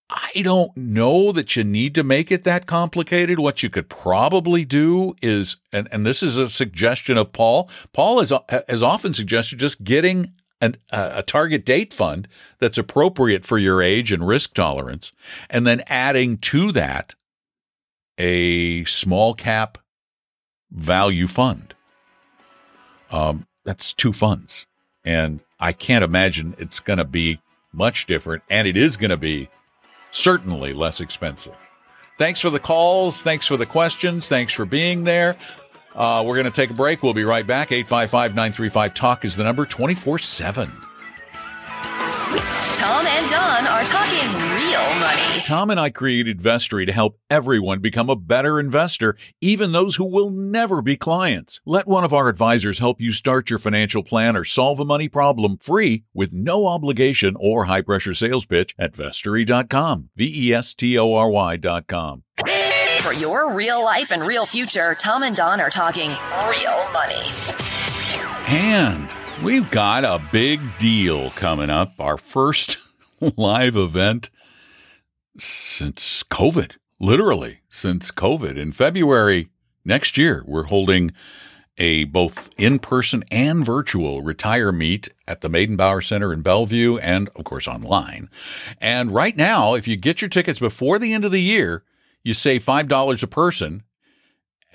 I 0.09 0.41
don't 0.43 0.75
know 0.77 1.31
that 1.31 1.55
you 1.55 1.63
need 1.63 1.95
to 1.95 2.03
make 2.03 2.31
it 2.31 2.43
that 2.43 2.67
complicated. 2.67 3.39
What 3.39 3.63
you 3.63 3.69
could 3.69 3.89
probably 3.89 4.63
do 4.63 5.15
is, 5.21 5.57
and, 5.73 5.87
and 5.91 6.05
this 6.05 6.21
is 6.21 6.37
a 6.37 6.49
suggestion 6.49 7.17
of 7.17 7.33
Paul. 7.33 7.69
Paul 7.91 8.19
has, 8.19 8.31
has 8.69 8.83
often 8.83 9.13
suggested 9.15 9.57
just 9.57 9.83
getting 9.83 10.33
an, 10.61 10.75
a 10.91 11.23
target 11.23 11.65
date 11.65 11.93
fund 11.93 12.27
that's 12.59 12.77
appropriate 12.77 13.45
for 13.45 13.57
your 13.57 13.81
age 13.81 14.11
and 14.11 14.27
risk 14.27 14.53
tolerance, 14.53 15.11
and 15.49 15.65
then 15.65 15.83
adding 15.87 16.37
to 16.37 16.71
that 16.73 17.15
a 18.17 18.83
small 18.85 19.33
cap 19.33 19.77
value 20.71 21.27
fund. 21.27 21.73
Um, 23.11 23.47
that's 23.63 23.93
two 23.93 24.13
funds. 24.13 24.65
And 25.03 25.39
I 25.59 25.71
can't 25.71 26.03
imagine 26.03 26.55
it's 26.57 26.79
going 26.79 26.97
to 26.97 27.05
be 27.05 27.39
much 27.71 28.07
different. 28.07 28.43
And 28.49 28.67
it 28.67 28.77
is 28.77 28.97
going 28.97 29.11
to 29.11 29.17
be 29.17 29.49
certainly 30.11 30.73
less 30.73 30.99
expensive. 30.99 31.55
Thanks 32.17 32.39
for 32.39 32.49
the 32.49 32.59
calls. 32.59 33.21
Thanks 33.21 33.45
for 33.45 33.57
the 33.57 33.65
questions. 33.65 34.27
Thanks 34.27 34.53
for 34.53 34.65
being 34.65 35.03
there. 35.03 35.35
Uh, 35.93 36.23
we're 36.25 36.35
going 36.35 36.45
to 36.45 36.51
take 36.51 36.69
a 36.69 36.73
break. 36.73 37.03
We'll 37.03 37.13
be 37.13 37.23
right 37.23 37.45
back. 37.45 37.71
855 37.71 38.31
935 38.31 38.93
Talk 38.93 39.25
is 39.25 39.35
the 39.35 39.43
number 39.43 39.65
24 39.65 40.19
7. 40.19 40.71
Tom 42.75 43.05
and 43.07 43.29
Don 43.29 43.67
are 43.67 43.83
talking 43.83 44.27
real 44.55 44.99
money. 44.99 45.41
Tom 45.45 45.69
and 45.69 45.79
I 45.79 45.89
created 45.89 46.41
Vestory 46.41 46.85
to 46.85 46.91
help 46.91 47.17
everyone 47.29 47.79
become 47.79 48.09
a 48.09 48.15
better 48.15 48.59
investor, 48.59 49.15
even 49.41 49.71
those 49.71 49.95
who 49.95 50.05
will 50.05 50.29
never 50.29 50.81
be 50.81 50.97
clients. 50.97 51.61
Let 51.65 51.87
one 51.87 52.03
of 52.03 52.13
our 52.13 52.27
advisors 52.29 52.79
help 52.79 52.99
you 52.99 53.11
start 53.11 53.49
your 53.49 53.59
financial 53.59 54.03
plan 54.03 54.35
or 54.35 54.43
solve 54.43 54.79
a 54.79 54.85
money 54.85 55.07
problem 55.07 55.57
free 55.57 56.03
with 56.13 56.33
no 56.33 56.67
obligation 56.67 57.35
or 57.39 57.65
high 57.65 57.81
pressure 57.81 58.13
sales 58.13 58.45
pitch 58.45 58.75
at 58.77 58.93
vestory.com. 58.93 60.09
V 60.15 60.49
E 60.49 60.53
S 60.53 60.73
T 60.73 60.97
O 60.97 61.13
R 61.13 61.29
Y.com. 61.29 62.23
For 63.01 63.13
your 63.13 63.53
real 63.53 63.83
life 63.83 64.11
and 64.11 64.23
real 64.23 64.45
future, 64.45 64.95
Tom 64.95 65.23
and 65.23 65.35
Don 65.35 65.61
are 65.61 65.69
talking 65.69 66.09
real 66.09 66.83
money. 66.91 67.21
And 68.47 69.09
we've 69.43 69.69
got 69.71 70.03
a 70.03 70.21
big 70.31 70.59
deal 70.79 71.29
coming 71.31 71.69
up. 71.69 71.93
Our 71.99 72.17
first 72.17 72.77
live 73.37 73.75
event 73.75 74.29
since 75.37 76.23
COVID, 76.23 76.77
literally 76.99 77.59
since 77.69 78.11
COVID. 78.11 78.57
In 78.57 78.71
February 78.71 79.49
next 79.83 80.17
year, 80.17 80.43
we're 80.45 80.63
holding 80.63 81.11
a 81.77 82.05
both 82.05 82.49
in 82.57 82.79
person 82.79 83.23
and 83.31 83.65
virtual 83.65 84.21
retire 84.21 84.71
meet 84.71 85.09
at 85.27 85.41
the 85.41 85.49
Meydenbauer 85.49 86.03
Center 86.03 86.31
in 86.31 86.41
Bellevue 86.41 86.97
and, 86.97 87.29
of 87.35 87.43
course, 87.43 87.67
online. 87.67 88.29
And 88.79 89.11
right 89.11 89.35
now, 89.35 89.73
if 89.73 89.87
you 89.87 89.97
get 89.97 90.21
your 90.21 90.29
tickets 90.29 90.59
before 90.59 90.99
the 90.99 91.13
end 91.13 91.25
of 91.25 91.31
the 91.31 91.41
year, 91.41 91.83
you 92.23 92.33
save 92.33 92.63
$5 92.63 93.23
a 93.23 93.27
person 93.27 93.83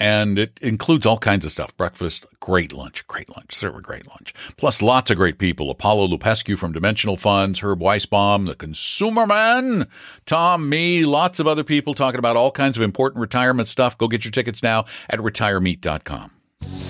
and 0.01 0.38
it 0.38 0.59
includes 0.62 1.07
all 1.07 1.18
kinds 1.18 1.44
of 1.44 1.53
stuff 1.53 1.76
breakfast, 1.76 2.26
great 2.40 2.72
lunch, 2.72 3.07
great 3.07 3.28
lunch, 3.36 3.55
serve 3.55 3.76
a 3.76 3.80
great 3.80 4.09
lunch. 4.09 4.34
Plus, 4.57 4.82
lots 4.82 5.11
of 5.11 5.16
great 5.16 5.38
people 5.38 5.70
Apollo 5.70 6.09
Lupescu 6.09 6.59
from 6.59 6.72
Dimensional 6.72 7.16
Funds, 7.16 7.61
Herb 7.61 7.80
Weisbaum, 7.80 8.46
the 8.46 8.57
Consumer 8.57 9.26
Man, 9.26 9.86
Tom, 10.26 10.68
me, 10.68 11.05
lots 11.05 11.38
of 11.38 11.46
other 11.46 11.62
people 11.64 11.94
talking 11.94 12.18
about 12.18 12.36
all 12.36 12.51
kinds 12.51 12.76
of 12.76 12.82
important 12.82 13.20
retirement 13.20 13.68
stuff. 13.68 13.96
Go 13.98 14.09
get 14.09 14.24
your 14.24 14.32
tickets 14.32 14.62
now 14.62 14.86
at 15.09 15.20
retiremeet.com. 15.20 16.89